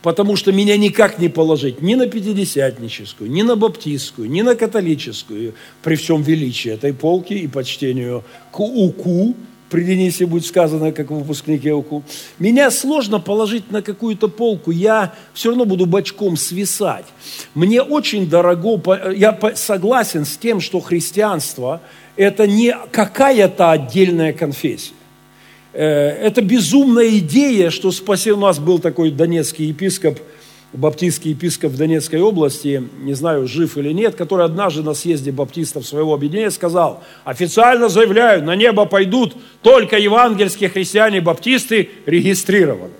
Потому 0.02 0.34
что 0.36 0.50
меня 0.50 0.78
никак 0.78 1.18
не 1.18 1.28
положить 1.28 1.82
ни 1.82 1.94
на 1.94 2.06
пятидесятническую, 2.06 3.30
ни 3.30 3.42
на 3.42 3.54
баптистскую, 3.54 4.30
ни 4.30 4.40
на 4.40 4.56
католическую, 4.56 5.52
при 5.82 5.94
всем 5.96 6.22
величии 6.22 6.70
этой 6.70 6.94
полки 6.94 7.34
и 7.34 7.46
почтению 7.46 8.24
к 8.50 8.60
УКУ, 8.60 9.36
при 9.70 9.82
будет 10.26 10.44
сказано, 10.44 10.92
как 10.92 11.10
выпускнике 11.10 11.72
УКУ. 11.72 12.02
Меня 12.38 12.70
сложно 12.70 13.20
положить 13.20 13.70
на 13.70 13.82
какую-то 13.82 14.28
полку, 14.28 14.70
я 14.70 15.14
все 15.32 15.50
равно 15.50 15.64
буду 15.64 15.86
бочком 15.86 16.36
свисать. 16.36 17.06
Мне 17.54 17.80
очень 17.80 18.28
дорого, 18.28 19.12
я 19.14 19.38
согласен 19.54 20.24
с 20.24 20.36
тем, 20.36 20.60
что 20.60 20.80
христианство– 20.80 21.80
это 22.16 22.46
не 22.46 22.76
какая-то 22.90 23.70
отдельная 23.70 24.32
конфессия. 24.32 24.92
Э, 25.72 25.84
это 25.86 26.42
безумная 26.42 27.18
идея, 27.18 27.70
что 27.70 27.92
спасен 27.92 28.34
у 28.34 28.40
нас 28.40 28.58
был 28.58 28.78
такой 28.78 29.10
донецкий 29.10 29.66
епископ– 29.66 30.18
баптистский 30.72 31.32
епископ 31.32 31.72
в 31.72 31.76
Донецкой 31.76 32.20
области, 32.20 32.82
не 33.02 33.14
знаю, 33.14 33.46
жив 33.46 33.76
или 33.76 33.92
нет, 33.92 34.14
который 34.14 34.44
однажды 34.44 34.82
на 34.82 34.94
съезде 34.94 35.32
баптистов 35.32 35.86
своего 35.86 36.14
объединения 36.14 36.50
сказал, 36.50 37.02
официально 37.24 37.88
заявляю, 37.88 38.44
на 38.44 38.54
небо 38.54 38.84
пойдут 38.84 39.34
только 39.62 39.98
евангельские 39.98 40.70
христиане-баптисты 40.70 41.90
регистрированы 42.06 42.99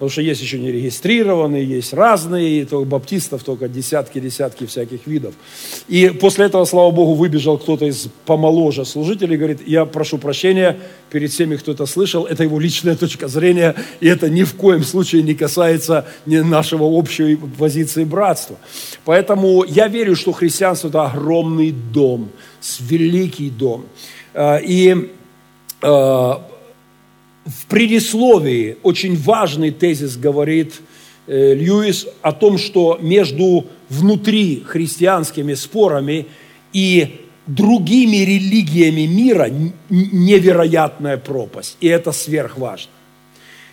потому 0.00 0.12
что 0.12 0.22
есть 0.22 0.40
еще 0.40 0.58
нерегистрированные, 0.58 1.62
есть 1.62 1.92
разные, 1.92 2.62
и 2.62 2.64
то 2.64 2.82
баптистов 2.86 3.44
только 3.44 3.68
десятки-десятки 3.68 4.64
всяких 4.64 5.06
видов. 5.06 5.34
И 5.88 6.08
после 6.08 6.46
этого, 6.46 6.64
слава 6.64 6.90
Богу, 6.90 7.12
выбежал 7.12 7.58
кто-то 7.58 7.84
из 7.84 8.08
помоложе 8.24 8.86
служителей, 8.86 9.36
говорит, 9.36 9.58
я 9.66 9.84
прошу 9.84 10.16
прощения 10.16 10.78
перед 11.10 11.30
всеми, 11.30 11.56
кто 11.56 11.72
это 11.72 11.84
слышал, 11.84 12.24
это 12.24 12.44
его 12.44 12.58
личная 12.58 12.96
точка 12.96 13.28
зрения, 13.28 13.74
и 14.00 14.08
это 14.08 14.30
ни 14.30 14.42
в 14.42 14.54
коем 14.54 14.84
случае 14.84 15.22
не 15.22 15.34
касается 15.34 16.06
нашего 16.24 16.84
общей 16.84 17.36
позиции 17.58 18.04
братства. 18.04 18.56
Поэтому 19.04 19.64
я 19.64 19.86
верю, 19.88 20.16
что 20.16 20.32
христианство– 20.32 20.88
это 20.88 21.04
огромный 21.04 21.72
дом, 21.72 22.30
великий 22.80 23.50
дом. 23.50 23.84
А, 24.32 24.56
и 24.56 25.10
а, 25.82 26.42
в 27.44 27.66
предисловии 27.66 28.76
очень 28.82 29.16
важный 29.16 29.70
тезис 29.70 30.16
говорит 30.16 30.74
э, 31.26 31.54
Льюис 31.54 32.06
о 32.22 32.32
том, 32.32 32.58
что 32.58 32.98
между 33.00 33.66
внутри 33.88 34.62
христианскими 34.66 35.54
спорами 35.54 36.26
и 36.72 37.20
другими 37.46 38.18
религиями 38.18 39.06
мира 39.06 39.48
невероятная 39.88 41.16
пропасть. 41.16 41.76
И 41.80 41.88
это 41.88 42.12
сверхважно. 42.12 42.92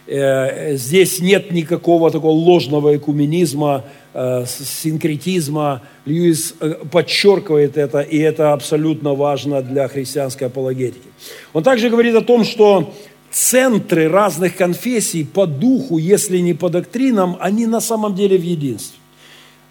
Э, 0.07 0.77
здесь 0.77 1.19
нет 1.19 1.51
никакого 1.51 2.09
такого 2.09 2.31
ложного 2.31 2.95
экуменизма, 2.95 3.83
э, 4.13 4.45
синкретизма. 4.47 5.81
Льюис 6.05 6.55
подчеркивает 6.89 7.77
это, 7.77 7.99
и 7.99 8.17
это 8.17 8.53
абсолютно 8.53 9.13
важно 9.13 9.61
для 9.61 9.89
христианской 9.89 10.47
апологетики. 10.47 11.09
Он 11.51 11.63
также 11.63 11.89
говорит 11.89 12.15
о 12.15 12.21
том, 12.21 12.45
что 12.45 12.93
центры 13.31 14.09
разных 14.09 14.55
конфессий 14.55 15.23
по 15.23 15.45
духу, 15.45 15.97
если 15.97 16.39
не 16.39 16.53
по 16.53 16.69
доктринам, 16.69 17.37
они 17.39 17.65
на 17.65 17.81
самом 17.81 18.15
деле 18.15 18.37
в 18.37 18.43
единстве. 18.43 18.99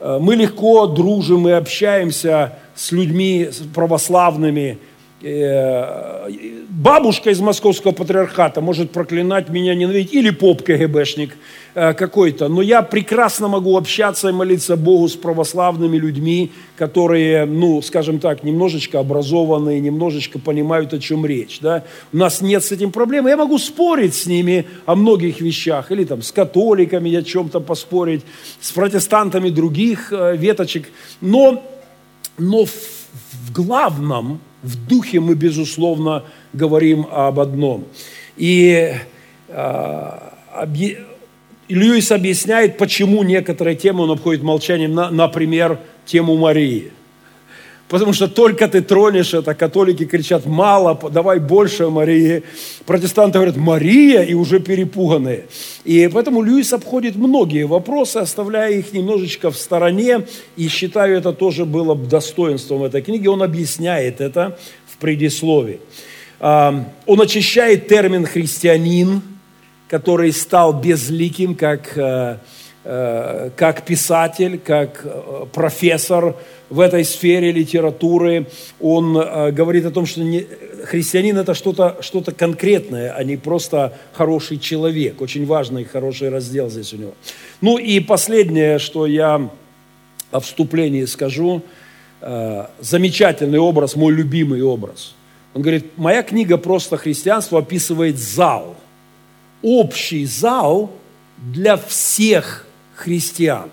Э, 0.00 0.18
мы 0.20 0.34
легко 0.36 0.86
дружим 0.86 1.48
и 1.48 1.52
общаемся 1.52 2.58
с 2.74 2.92
людьми 2.92 3.48
православными, 3.74 4.78
бабушка 6.68 7.30
из 7.30 7.40
московского 7.40 7.92
патриархата 7.92 8.60
может 8.60 8.92
проклинать 8.92 9.48
меня, 9.48 9.74
ненавидеть, 9.74 10.12
или 10.12 10.30
поп 10.30 10.62
КГБшник 10.62 11.36
э, 11.74 11.94
какой-то, 11.94 12.48
но 12.48 12.62
я 12.62 12.82
прекрасно 12.82 13.48
могу 13.48 13.76
общаться 13.76 14.28
и 14.28 14.32
молиться 14.32 14.76
Богу 14.76 15.08
с 15.08 15.16
православными 15.16 15.96
людьми, 15.96 16.52
которые, 16.76 17.44
ну, 17.46 17.82
скажем 17.82 18.18
так, 18.20 18.44
немножечко 18.44 19.00
образованные, 19.00 19.80
немножечко 19.80 20.38
понимают, 20.38 20.92
о 20.92 20.98
чем 20.98 21.26
речь, 21.26 21.58
да. 21.60 21.84
У 22.12 22.18
нас 22.18 22.40
нет 22.40 22.62
с 22.62 22.70
этим 22.70 22.92
проблем, 22.92 23.26
я 23.26 23.36
могу 23.36 23.58
спорить 23.58 24.14
с 24.14 24.26
ними 24.26 24.66
о 24.84 24.94
многих 24.94 25.40
вещах, 25.40 25.90
или 25.90 26.04
там 26.04 26.22
с 26.22 26.30
католиками 26.30 27.14
о 27.14 27.22
чем-то 27.22 27.60
поспорить, 27.60 28.22
с 28.60 28.70
протестантами 28.70 29.50
других 29.50 30.12
э, 30.12 30.36
веточек, 30.36 30.88
но, 31.20 31.64
но 32.38 32.64
в, 32.64 32.70
в 32.70 33.52
главном– 33.52 34.40
в 34.66 34.88
духе 34.88 35.20
мы, 35.20 35.34
безусловно, 35.34 36.24
говорим 36.52 37.06
об 37.10 37.40
одном. 37.40 37.84
И 38.36 38.94
э, 39.48 40.10
объ... 40.52 40.96
Льюис 41.68 42.12
объясняет, 42.12 42.78
почему 42.78 43.22
некоторые 43.24 43.76
темы 43.76 44.04
он 44.04 44.10
обходит 44.12 44.42
молчанием, 44.42 44.94
на, 44.94 45.10
например, 45.10 45.80
тему 46.04 46.36
Марии. 46.36 46.92
Потому 47.88 48.12
что 48.12 48.26
только 48.26 48.66
ты 48.66 48.80
тронешь 48.80 49.32
это, 49.32 49.54
католики 49.54 50.06
кричат, 50.06 50.44
мало, 50.44 50.98
давай 51.10 51.38
больше 51.38 51.88
Марии. 51.88 52.42
Протестанты 52.84 53.38
говорят, 53.38 53.56
Мария, 53.56 54.22
и 54.22 54.34
уже 54.34 54.58
перепуганные. 54.58 55.46
И 55.84 56.08
поэтому 56.12 56.42
Льюис 56.42 56.72
обходит 56.72 57.14
многие 57.14 57.64
вопросы, 57.64 58.16
оставляя 58.16 58.72
их 58.72 58.92
немножечко 58.92 59.52
в 59.52 59.56
стороне, 59.56 60.26
и 60.56 60.66
считаю, 60.66 61.16
это 61.16 61.32
тоже 61.32 61.64
было 61.64 61.94
достоинством 61.94 62.82
этой 62.82 63.02
книги. 63.02 63.28
Он 63.28 63.42
объясняет 63.42 64.20
это 64.20 64.58
в 64.88 64.96
предисловии. 64.96 65.78
А, 66.40 66.84
он 67.06 67.20
очищает 67.20 67.86
термин 67.86 68.26
«христианин», 68.26 69.22
который 69.88 70.32
стал 70.32 70.72
безликим, 70.72 71.54
как, 71.54 71.96
э, 71.96 72.38
как 73.56 73.82
писатель, 73.82 74.58
как 74.58 75.00
э, 75.04 75.46
профессор, 75.52 76.36
в 76.68 76.80
этой 76.80 77.04
сфере 77.04 77.52
литературы. 77.52 78.46
Он 78.80 79.16
э, 79.16 79.52
говорит 79.52 79.86
о 79.86 79.90
том, 79.90 80.06
что 80.06 80.20
не, 80.20 80.46
христианин 80.84 81.36
это 81.38 81.54
что-то 81.54 81.96
что 82.00 82.22
конкретное, 82.22 83.12
а 83.12 83.24
не 83.24 83.36
просто 83.36 83.96
хороший 84.12 84.58
человек. 84.58 85.20
Очень 85.20 85.46
важный 85.46 85.84
хороший 85.84 86.28
раздел 86.28 86.70
здесь 86.70 86.92
у 86.92 86.96
него. 86.96 87.14
Ну 87.60 87.78
и 87.78 88.00
последнее, 88.00 88.78
что 88.78 89.06
я 89.06 89.48
о 90.30 90.40
вступлении 90.40 91.04
скажу. 91.04 91.62
Э, 92.20 92.66
замечательный 92.80 93.58
образ, 93.58 93.96
мой 93.96 94.12
любимый 94.12 94.62
образ. 94.62 95.14
Он 95.54 95.62
говорит, 95.62 95.96
моя 95.96 96.22
книга 96.22 96.58
«Просто 96.58 96.96
христианство» 96.98 97.60
описывает 97.60 98.18
зал. 98.18 98.76
Общий 99.62 100.26
зал 100.26 100.90
для 101.38 101.76
всех 101.76 102.65
христиан. 102.96 103.70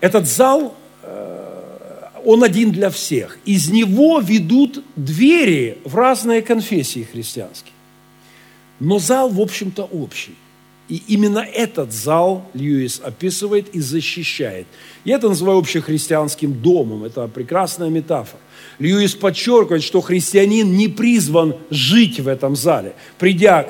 Этот 0.00 0.26
зал 0.26 0.76
он 2.24 2.44
один 2.44 2.70
для 2.70 2.90
всех. 2.90 3.38
Из 3.44 3.70
него 3.70 4.20
ведут 4.20 4.84
двери 4.96 5.78
в 5.84 5.94
разные 5.94 6.42
конфессии 6.42 7.06
христианские. 7.10 7.72
Но 8.78 8.98
зал, 8.98 9.30
в 9.30 9.40
общем-то, 9.40 9.84
общий. 9.84 10.34
И 10.88 11.02
именно 11.06 11.38
этот 11.38 11.92
зал 11.92 12.44
Льюис 12.52 13.00
описывает 13.04 13.68
и 13.74 13.80
защищает. 13.80 14.66
Я 15.04 15.16
это 15.16 15.28
называю 15.28 15.58
общехристианским 15.58 16.52
домом. 16.52 17.04
Это 17.04 17.28
прекрасная 17.28 17.90
метафора. 17.90 18.40
Льюис 18.80 19.14
подчеркивает, 19.14 19.84
что 19.84 20.00
христианин 20.00 20.76
не 20.76 20.88
призван 20.88 21.54
жить 21.70 22.18
в 22.18 22.26
этом 22.26 22.56
зале. 22.56 22.94
Придя 23.18 23.68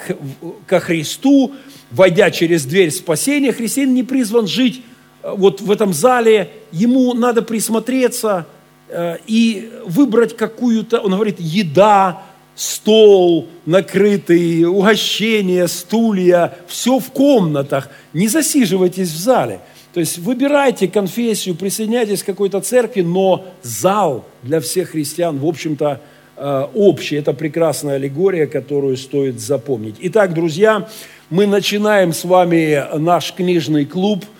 ко 0.66 0.80
Христу, 0.80 1.52
войдя 1.90 2.30
через 2.30 2.64
дверь 2.64 2.90
спасения, 2.90 3.52
христианин 3.52 3.94
не 3.94 4.02
призван 4.02 4.46
жить 4.46 4.82
вот 5.22 5.60
в 5.60 5.70
этом 5.70 5.92
зале, 5.92 6.50
ему 6.72 7.14
надо 7.14 7.42
присмотреться 7.42 8.46
э, 8.88 9.16
и 9.26 9.70
выбрать 9.84 10.36
какую-то, 10.36 11.00
он 11.00 11.12
говорит, 11.12 11.36
еда, 11.38 12.22
стол 12.54 13.48
накрытый, 13.66 14.64
угощение, 14.64 15.68
стулья, 15.68 16.54
все 16.66 16.98
в 16.98 17.10
комнатах. 17.10 17.88
Не 18.12 18.28
засиживайтесь 18.28 19.10
в 19.10 19.18
зале. 19.18 19.60
То 19.92 20.00
есть 20.00 20.18
выбирайте 20.18 20.86
конфессию, 20.86 21.54
присоединяйтесь 21.54 22.22
к 22.22 22.26
какой-то 22.26 22.60
церкви, 22.60 23.00
но 23.02 23.46
зал 23.62 24.24
для 24.42 24.60
всех 24.60 24.90
христиан, 24.90 25.38
в 25.38 25.46
общем-то, 25.46 26.00
э, 26.36 26.66
общий. 26.74 27.16
Это 27.16 27.32
прекрасная 27.32 27.96
аллегория, 27.96 28.46
которую 28.46 28.96
стоит 28.96 29.40
запомнить. 29.40 29.96
Итак, 30.00 30.32
друзья, 30.32 30.88
мы 31.30 31.46
начинаем 31.46 32.12
с 32.12 32.24
вами 32.24 32.84
наш 32.98 33.32
книжный 33.32 33.86
клуб– 33.86 34.24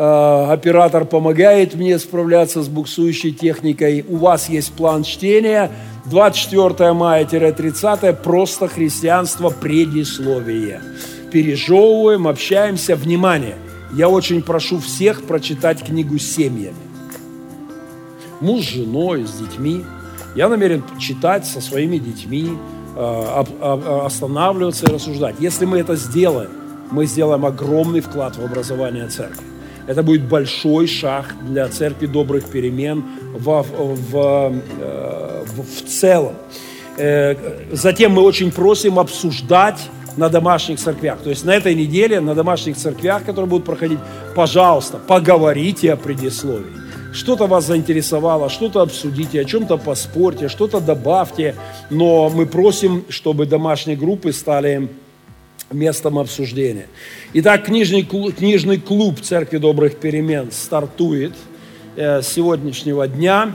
Э, 0.00 0.52
оператор 0.52 1.04
помогает 1.04 1.74
мне 1.74 1.98
справляться 1.98 2.62
с 2.62 2.68
буксующей 2.68 3.32
техникой. 3.32 4.04
У 4.08 4.16
вас 4.16 4.48
есть 4.48 4.72
план 4.74 5.02
чтения. 5.02 5.72
24 6.04 6.92
мая-30 6.92 8.22
просто 8.22 8.68
христианство 8.68 9.50
предисловие. 9.50 10.80
Пережевываем, 11.32 12.28
общаемся. 12.28 12.94
Внимание! 12.94 13.56
Я 13.92 14.08
очень 14.08 14.40
прошу 14.42 14.78
всех 14.78 15.24
прочитать 15.24 15.84
книгу 15.84 16.18
семьями. 16.18 16.76
Муж 18.40 18.66
с 18.66 18.68
женой, 18.68 19.26
с 19.26 19.32
детьми. 19.32 19.84
Я 20.36 20.48
намерен 20.48 20.84
читать 21.00 21.44
со 21.44 21.60
своими 21.60 21.98
детьми, 21.98 22.50
останавливаться 22.96 24.86
и 24.86 24.92
рассуждать. 24.92 25.36
Если 25.38 25.66
мы 25.66 25.78
это 25.78 25.96
сделаем, 25.96 26.50
мы 26.90 27.06
сделаем 27.06 27.44
огромный 27.44 28.00
вклад 28.00 28.36
в 28.36 28.44
образование 28.44 29.08
церкви. 29.08 29.44
Это 29.86 30.02
будет 30.02 30.28
большой 30.28 30.86
шаг 30.86 31.34
для 31.48 31.68
церкви 31.68 32.06
добрых 32.06 32.44
перемен 32.44 33.04
в, 33.34 33.62
в, 33.62 33.94
в, 34.10 34.52
э, 34.80 35.44
в 35.46 35.88
целом. 35.88 36.34
Э, 36.98 37.34
затем 37.72 38.12
мы 38.12 38.22
очень 38.22 38.52
просим 38.52 38.98
обсуждать 38.98 39.78
на 40.18 40.28
домашних 40.28 40.78
церквях. 40.78 41.20
То 41.20 41.30
есть 41.30 41.44
на 41.44 41.54
этой 41.54 41.74
неделе 41.74 42.20
на 42.20 42.34
домашних 42.34 42.76
церквях, 42.76 43.24
которые 43.24 43.48
будут 43.48 43.64
проходить, 43.64 43.98
пожалуйста, 44.34 44.98
поговорите 44.98 45.92
о 45.92 45.96
предисловии. 45.96 46.87
Что-то 47.12 47.46
вас 47.46 47.66
заинтересовало, 47.66 48.50
что-то 48.50 48.82
обсудите, 48.82 49.40
о 49.40 49.44
чем-то 49.44 49.78
поспорьте, 49.78 50.48
что-то 50.48 50.80
добавьте. 50.80 51.54
Но 51.90 52.28
мы 52.28 52.46
просим, 52.46 53.04
чтобы 53.08 53.46
домашние 53.46 53.96
группы 53.96 54.32
стали 54.32 54.88
местом 55.70 56.18
обсуждения. 56.18 56.86
Итак, 57.34 57.64
книжный 57.64 58.02
клуб, 58.02 58.34
книжный 58.34 58.78
клуб 58.78 59.20
Церкви 59.20 59.58
Добрых 59.58 59.96
Перемен 59.96 60.50
стартует 60.52 61.32
э, 61.96 62.22
с 62.22 62.28
сегодняшнего 62.28 63.06
дня. 63.06 63.54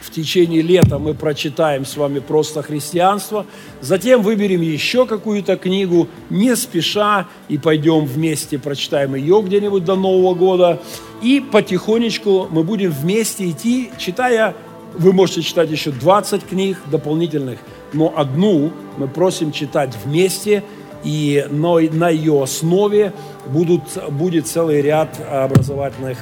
В 0.00 0.10
течение 0.10 0.62
лета 0.62 0.98
мы 0.98 1.14
прочитаем 1.14 1.86
с 1.86 1.96
вами 1.96 2.18
просто 2.18 2.62
христианство. 2.62 3.46
Затем 3.80 4.22
выберем 4.22 4.60
еще 4.60 5.06
какую-то 5.06 5.56
книгу, 5.56 6.08
не 6.28 6.56
спеша, 6.56 7.28
и 7.48 7.56
пойдем 7.56 8.04
вместе, 8.04 8.58
прочитаем 8.58 9.14
ее 9.14 9.42
где-нибудь 9.42 9.84
до 9.84 9.94
Нового 9.94 10.34
года. 10.34 10.80
И 11.22 11.40
потихонечку 11.40 12.48
мы 12.50 12.64
будем 12.64 12.90
вместе 12.90 13.48
идти, 13.48 13.90
читая, 13.96 14.54
вы 14.94 15.12
можете 15.12 15.42
читать 15.42 15.70
еще 15.70 15.90
20 15.90 16.44
книг 16.44 16.78
дополнительных, 16.86 17.58
но 17.92 18.12
одну 18.14 18.72
мы 18.98 19.08
просим 19.08 19.52
читать 19.52 19.96
вместе– 20.04 20.62
и 21.04 21.44
на 21.50 22.08
ее 22.08 22.42
основе 22.42 23.12
будут, 23.46 23.82
будет 24.10 24.46
целый 24.46 24.80
ряд 24.80 25.08
образовательных 25.28 26.18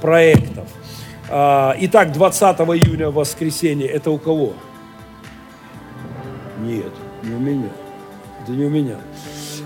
проектов. 0.00 0.68
А, 1.30 1.74
итак, 1.80 2.12
20 2.12 2.58
июня 2.60 3.10
воскресенье, 3.10 3.86
это 3.86 4.10
у 4.10 4.18
кого? 4.18 4.52
Нет, 6.60 6.92
не 7.22 7.34
у 7.34 7.38
меня. 7.38 7.68
Это 8.42 8.52
не 8.52 8.64
у 8.64 8.70
меня. 8.70 8.96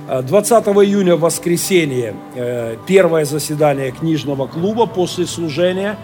20 0.08 0.66
а, 0.66 0.70
июня 0.84 1.16
воскресенье, 1.16 2.14
э, 2.34 2.76
первое 2.86 3.26
заседание 3.26 3.90
книжного 3.90 4.46
клуба 4.46 4.86
после 4.86 5.26
служения. 5.26 5.98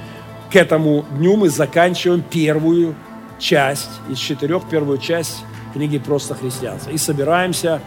К 0.52 0.56
этому 0.56 1.06
дню 1.12 1.36
мы 1.36 1.48
заканчиваем 1.48 2.22
первую 2.22 2.94
часть 3.38 3.88
из 4.10 4.18
четырех, 4.18 4.68
первую 4.68 4.98
часть 4.98 5.42
книги 5.72 5.96
«Просто 5.96 6.34
христианство». 6.34 6.90
И 6.90 6.98
собираемся 6.98 7.80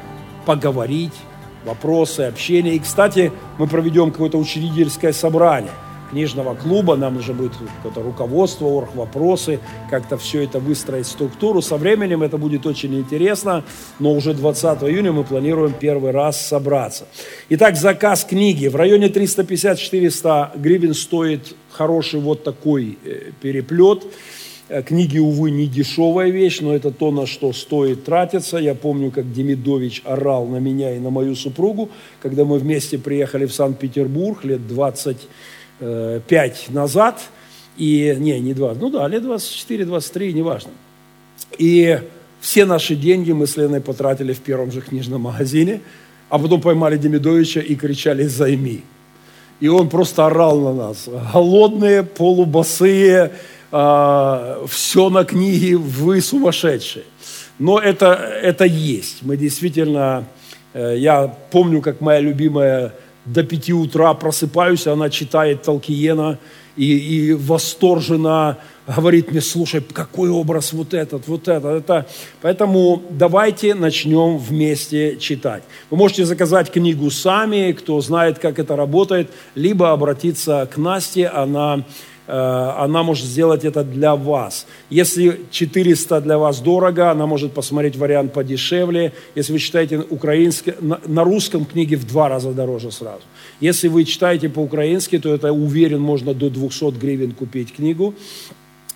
поговорить, 0.47 1.13
вопросы, 1.63 2.22
общение. 2.22 2.76
И, 2.76 2.80
кстати, 2.80 3.32
мы 3.59 3.68
проведем 3.68 4.09
какое-то 4.09 4.39
учредительское 4.39 5.13
собрание 5.13 5.72
книжного 6.10 6.55
клуба, 6.55 6.95
нам 6.95 7.16
нужно 7.16 7.34
будет 7.34 7.53
какое-то 7.78 8.01
руководство, 8.01 8.66
орг, 8.66 8.95
вопросы, 8.95 9.60
как-то 9.89 10.18
все 10.18 10.43
это 10.43 10.60
выстроить, 10.60 11.08
структуру. 11.08 11.62
Со 11.62 11.78
временем 11.78 12.24
это 12.24 12.38
будет 12.38 12.66
очень 12.66 12.97
интересно, 12.97 13.64
но 13.99 14.14
уже 14.14 14.34
20 14.34 14.84
июня 14.84 15.12
мы 15.12 15.24
планируем 15.24 15.74
первый 15.80 16.12
раз 16.12 16.45
собраться. 16.45 17.05
Итак, 17.49 17.76
заказ 17.76 18.26
книги. 18.26 18.68
В 18.68 18.76
районе 18.76 19.08
350-400 19.08 20.60
гривен 20.60 20.93
стоит 20.93 21.55
хороший 21.72 22.20
вот 22.20 22.43
такой 22.43 22.97
э, 23.03 23.32
переплет. 23.41 24.03
Э, 24.70 24.84
книги, 24.84 25.18
увы, 25.18 25.51
не 25.51 25.66
дешевая 25.68 26.30
вещь, 26.30 26.60
но 26.60 26.76
это 26.76 26.91
то, 26.91 27.12
на 27.12 27.26
что 27.26 27.53
стоит 27.53 28.03
тратиться. 28.03 28.58
Я 28.58 28.76
помню, 28.76 29.12
как 29.12 29.32
Демидович 29.32 30.01
орал 30.03 30.45
на 30.45 30.58
меня 30.58 30.95
и 30.95 30.99
на 30.99 31.10
мою 31.10 31.36
супругу, 31.36 31.89
когда 32.22 32.43
мы 32.43 32.60
вместе 32.60 32.97
приехали 32.97 33.45
в 33.45 33.53
Санкт-Петербург 33.53 34.43
лет 34.43 34.68
25 35.80 36.70
назад. 36.70 37.22
И, 37.78 38.16
не, 38.18 38.40
не 38.40 38.54
20, 38.54 38.82
ну 38.82 38.90
да, 38.90 39.08
лет 39.08 39.22
24, 39.22 39.86
23, 39.86 40.34
неважно. 40.34 40.72
И 41.60 42.00
все 42.42 42.66
наши 42.66 42.96
деньги 42.96 43.32
мы 43.32 43.46
с 43.46 43.56
Леной 43.56 43.82
потратили 43.82 44.34
в 44.34 44.40
первом 44.40 44.72
же 44.72 44.82
книжном 44.82 45.22
магазине, 45.22 45.82
а 46.30 46.40
потом 46.40 46.60
поймали 46.60 46.98
Демидовича 46.98 47.60
и 47.60 47.76
кричали 47.76 48.24
«займи». 48.24 48.84
И 49.60 49.68
он 49.68 49.90
просто 49.90 50.26
орал 50.26 50.60
на 50.60 50.74
нас. 50.74 51.10
Голодные, 51.34 52.04
полубосые, 52.04 53.32
а, 53.72 54.64
все 54.68 55.10
на 55.10 55.24
книге, 55.24 55.78
вы 55.78 56.22
сумасшедшие. 56.22 57.06
Но 57.60 57.80
это, 57.80 58.14
это 58.14 58.66
есть. 58.66 59.24
Мы 59.24 59.36
действительно, 59.36 60.26
э, 60.74 60.96
я 60.98 61.28
помню, 61.52 61.82
как 61.82 62.02
моя 62.02 62.20
любимая 62.20 62.94
до 63.28 63.44
пяти 63.44 63.74
утра 63.74 64.14
просыпаюсь, 64.14 64.88
она 64.88 65.10
читает 65.10 65.62
Толкиена 65.64 66.40
и, 66.76 66.98
и 66.98 67.34
восторженно 67.34 68.58
говорит 68.88 69.32
мне, 69.32 69.42
слушай, 69.42 69.82
какой 69.82 70.30
образ 70.30 70.72
вот 70.74 70.94
этот, 70.94 71.28
вот 71.28 71.48
этот. 71.48 71.84
Это. 71.84 72.08
Поэтому 72.42 73.02
давайте 73.10 73.76
начнем 73.76 74.38
вместе 74.38 75.18
читать. 75.18 75.64
Вы 75.90 75.98
можете 75.98 76.26
заказать 76.26 76.72
книгу 76.72 77.10
сами, 77.12 77.74
кто 77.74 78.00
знает, 78.00 78.40
как 78.40 78.60
это 78.60 78.76
работает, 78.76 79.30
либо 79.56 79.92
обратиться 79.92 80.70
к 80.74 80.78
Насте, 80.78 81.28
она 81.28 81.84
она 82.28 83.04
может 83.04 83.26
сделать 83.26 83.64
это 83.64 83.84
для 83.84 84.16
вас. 84.16 84.68
Если 84.90 85.42
400 85.50 86.22
для 86.22 86.38
вас 86.38 86.60
дорого, 86.60 87.12
она 87.12 87.26
может 87.26 87.54
посмотреть 87.54 87.96
вариант 87.96 88.34
подешевле. 88.34 89.14
Если 89.36 89.54
вы 89.54 89.60
читаете 89.60 89.98
украинский, 89.98 90.74
на 90.82 91.24
русском 91.24 91.66
книге 91.66 91.96
в 91.96 92.06
два 92.06 92.30
раза 92.30 92.52
дороже 92.52 92.92
сразу. 92.92 93.22
Если 93.62 93.88
вы 93.88 94.04
читаете 94.04 94.50
по-украински, 94.50 95.20
то 95.20 95.34
это, 95.34 95.54
уверен, 95.54 96.02
можно 96.02 96.34
до 96.34 96.50
200 96.50 97.00
гривен 97.00 97.32
купить 97.32 97.74
книгу 97.74 98.14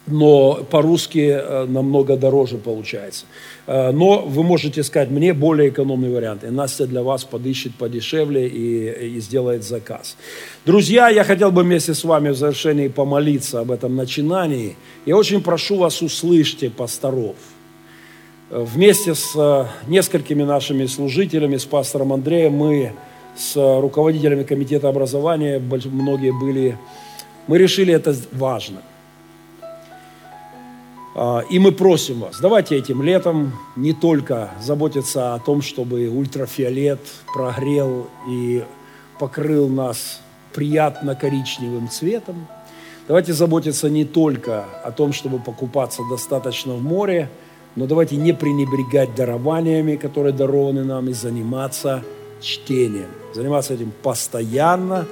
но 0.07 0.63
по-русски 0.69 1.29
э, 1.31 1.65
намного 1.65 2.17
дороже 2.17 2.57
получается. 2.57 3.25
Э, 3.67 3.91
но 3.91 4.21
вы 4.21 4.43
можете 4.43 4.83
сказать, 4.83 5.11
мне 5.11 5.33
более 5.33 5.69
экономный 5.69 6.09
вариант, 6.09 6.43
и 6.43 6.47
Настя 6.47 6.87
для 6.87 7.03
вас 7.03 7.23
подыщет 7.23 7.75
подешевле 7.75 8.47
и, 8.47 9.15
и 9.15 9.19
сделает 9.19 9.63
заказ. 9.63 10.17
Друзья, 10.65 11.09
я 11.09 11.23
хотел 11.23 11.51
бы 11.51 11.61
вместе 11.63 11.93
с 11.93 12.03
вами 12.03 12.29
в 12.29 12.35
завершении 12.35 12.87
помолиться 12.87 13.59
об 13.59 13.69
этом 13.69 13.95
начинании. 13.95 14.75
Я 15.05 15.15
очень 15.17 15.41
прошу 15.41 15.77
вас, 15.77 16.01
услышьте 16.01 16.71
пасторов. 16.71 17.35
Э, 18.49 18.65
вместе 18.67 19.13
с 19.13 19.67
несколькими 19.87 20.43
нашими 20.43 20.87
служителями, 20.87 21.57
с 21.57 21.65
пастором 21.65 22.11
Андреем, 22.11 22.53
мы 22.53 22.93
с 23.37 23.55
руководителями 23.55 24.43
комитета 24.43 24.89
образования, 24.89 25.59
многие 25.59 26.31
были, 26.37 26.77
мы 27.47 27.57
решили 27.59 27.93
это 27.93 28.13
важно. 28.33 28.81
А, 31.13 31.43
и 31.49 31.59
мы 31.59 31.71
просим 31.71 32.21
вас, 32.21 32.39
давайте 32.39 32.77
этим 32.77 33.03
летом 33.03 33.53
не 33.75 33.93
только 33.93 34.51
заботиться 34.61 35.33
о 35.33 35.39
том, 35.39 35.61
чтобы 35.61 36.07
ультрафиолет 36.07 36.99
прогрел 37.33 38.07
и 38.29 38.63
покрыл 39.19 39.67
нас 39.67 40.21
приятно 40.53 41.15
коричневым 41.15 41.89
цветом. 41.89 42.47
Давайте 43.07 43.33
заботиться 43.33 43.89
не 43.89 44.05
только 44.05 44.65
о 44.83 44.91
том, 44.91 45.11
чтобы 45.11 45.39
покупаться 45.39 46.01
достаточно 46.09 46.75
в 46.75 46.83
море, 46.83 47.29
но 47.75 47.87
давайте 47.87 48.15
не 48.15 48.33
пренебрегать 48.33 49.13
дарованиями, 49.15 49.97
которые 49.97 50.33
дарованы 50.33 50.83
нам, 50.83 51.09
и 51.09 51.13
заниматься 51.13 52.03
чтением. 52.41 53.09
Заниматься 53.33 53.73
этим 53.73 53.91
постоянно, 54.01 55.07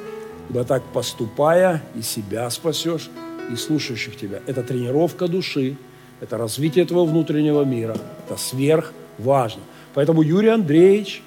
ибо 0.49 0.63
так 0.63 0.83
поступая, 0.93 1.81
и 1.95 2.01
себя 2.01 2.49
спасешь, 2.49 3.09
и 3.51 3.55
слушающих 3.55 4.17
тебя. 4.17 4.39
Это 4.45 4.63
тренировка 4.63 5.27
души, 5.27 5.77
это 6.21 6.37
развитие 6.37 6.85
твоего 6.85 7.05
внутреннего 7.05 7.63
мира. 7.63 7.97
Это 8.25 8.37
сверх 8.37 8.93
важно. 9.17 9.61
Поэтому 9.93 10.21
Юрий 10.21 10.49
Андреевич 10.49 11.21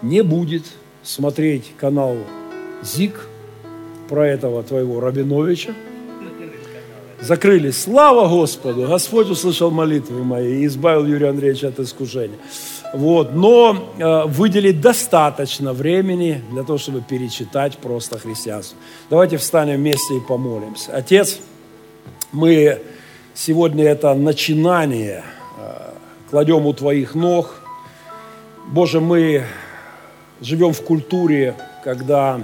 не 0.00 0.22
будет 0.22 0.64
смотреть 1.02 1.72
канал 1.76 2.16
ЗИК 2.82 3.28
про 4.08 4.28
этого 4.28 4.62
твоего 4.62 5.00
Рабиновича. 5.00 5.74
Закрыли. 7.20 7.70
Слава 7.70 8.28
Господу! 8.28 8.88
Господь 8.88 9.30
услышал 9.30 9.70
молитвы 9.70 10.24
мои 10.24 10.62
и 10.62 10.66
избавил 10.66 11.06
Юрия 11.06 11.28
Андреевича 11.28 11.68
от 11.68 11.78
искушения. 11.78 12.36
Вот. 12.92 13.32
Но 13.32 13.94
э, 13.96 14.24
выделить 14.26 14.80
достаточно 14.80 15.72
времени 15.72 16.42
для 16.50 16.64
того, 16.64 16.78
чтобы 16.78 17.00
перечитать 17.00 17.78
просто 17.78 18.18
христианство. 18.18 18.76
Давайте 19.08 19.36
встанем 19.36 19.76
вместе 19.76 20.16
и 20.16 20.20
помолимся. 20.20 20.96
Отец, 20.96 21.38
мы 22.32 22.80
Сегодня 23.34 23.84
это 23.84 24.12
начинание. 24.12 25.24
Э, 25.56 25.94
кладем 26.28 26.66
у 26.66 26.74
Твоих 26.74 27.14
ног. 27.14 27.62
Боже, 28.68 29.00
мы 29.00 29.44
живем 30.42 30.74
в 30.74 30.82
культуре, 30.82 31.56
когда 31.82 32.42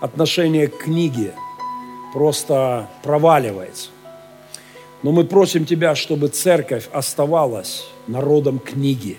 отношение 0.00 0.68
к 0.68 0.78
книге 0.78 1.32
просто 2.12 2.88
проваливается. 3.02 3.90
Но 5.02 5.10
мы 5.10 5.24
просим 5.24 5.64
Тебя, 5.64 5.96
чтобы 5.96 6.28
церковь 6.28 6.88
оставалась 6.92 7.84
народом 8.06 8.60
книги, 8.60 9.18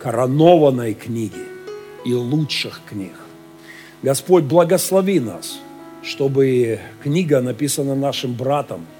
коронованной 0.00 0.94
книги 0.94 1.46
и 2.04 2.12
лучших 2.12 2.80
книг. 2.88 3.14
Господь, 4.02 4.42
благослови 4.42 5.20
нас, 5.20 5.60
чтобы 6.02 6.80
книга, 7.04 7.40
написанная 7.40 7.94
нашим 7.94 8.34
братом– 8.34 8.84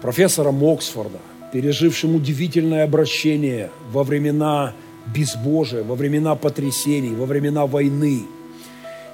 профессором 0.00 0.62
Оксфорда, 0.64 1.18
пережившим 1.52 2.14
удивительное 2.14 2.84
обращение 2.84 3.70
во 3.90 4.02
времена 4.04 4.72
безбожия, 5.06 5.82
во 5.82 5.94
времена 5.94 6.34
потрясений, 6.34 7.14
во 7.14 7.26
времена 7.26 7.66
войны. 7.66 8.22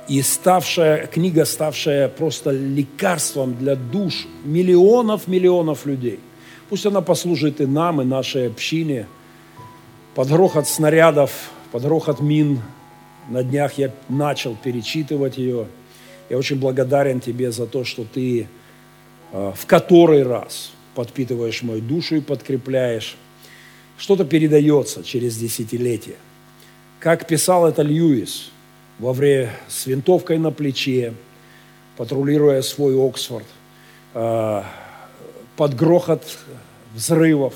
И 0.08 0.20
ставшая, 0.20 1.06
книга, 1.06 1.44
ставшая 1.44 2.08
просто 2.08 2.50
лекарством 2.50 3.54
для 3.54 3.74
душ 3.74 4.26
миллионов-миллионов 4.44 5.86
людей. 5.86 6.20
Пусть 6.68 6.84
она 6.84 7.00
послужит 7.00 7.60
и 7.60 7.66
нам, 7.66 8.02
и 8.02 8.04
нашей 8.04 8.48
общине. 8.48 9.06
Под 10.14 10.28
грохот 10.28 10.68
снарядов, 10.68 11.50
под 11.72 11.82
грохот 11.82 12.20
мин 12.20 12.60
на 13.30 13.42
днях 13.42 13.78
я 13.78 13.90
начал 14.08 14.56
перечитывать 14.56 15.38
ее. 15.38 15.66
Я 16.28 16.36
очень 16.38 16.56
благодарен 16.56 17.20
тебе 17.20 17.50
за 17.50 17.66
то, 17.66 17.84
что 17.84 18.04
ты 18.04 18.46
э, 19.32 19.52
в 19.56 19.66
который 19.66 20.22
раз 20.22 20.73
подпитываешь 20.94 21.62
мою 21.62 21.80
душу 21.80 22.16
и 22.16 22.20
подкрепляешь. 22.20 23.16
Что-то 23.98 24.24
передается 24.24 25.04
через 25.04 25.36
десятилетия. 25.36 26.16
Как 27.00 27.26
писал 27.26 27.66
это 27.66 27.82
Льюис 27.82 28.50
во 28.98 29.12
время 29.12 29.54
с 29.68 29.86
винтовкой 29.86 30.38
на 30.38 30.50
плече, 30.50 31.14
патрулируя 31.96 32.62
свой 32.62 32.94
Оксфорд, 32.96 33.46
э, 34.14 34.62
под 35.56 35.74
грохот 35.76 36.24
взрывов. 36.94 37.54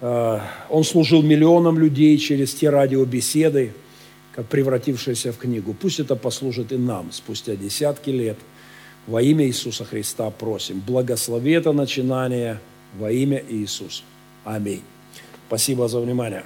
Э, 0.00 0.40
он 0.68 0.84
служил 0.84 1.22
миллионам 1.22 1.78
людей 1.78 2.16
через 2.18 2.54
те 2.54 2.70
радиобеседы, 2.70 3.72
как 4.34 4.46
превратившиеся 4.46 5.32
в 5.32 5.38
книгу. 5.38 5.74
Пусть 5.74 6.00
это 6.00 6.14
послужит 6.14 6.72
и 6.72 6.76
нам 6.76 7.10
спустя 7.12 7.56
десятки 7.56 8.10
лет. 8.10 8.36
Во 9.10 9.20
имя 9.20 9.44
Иисуса 9.44 9.84
Христа 9.84 10.30
просим. 10.30 10.80
Благослови 10.86 11.50
это 11.50 11.72
начинание 11.72 12.60
во 12.96 13.10
имя 13.10 13.42
Иисуса. 13.48 14.04
Аминь. 14.44 14.82
Спасибо 15.48 15.88
за 15.88 15.98
внимание. 15.98 16.44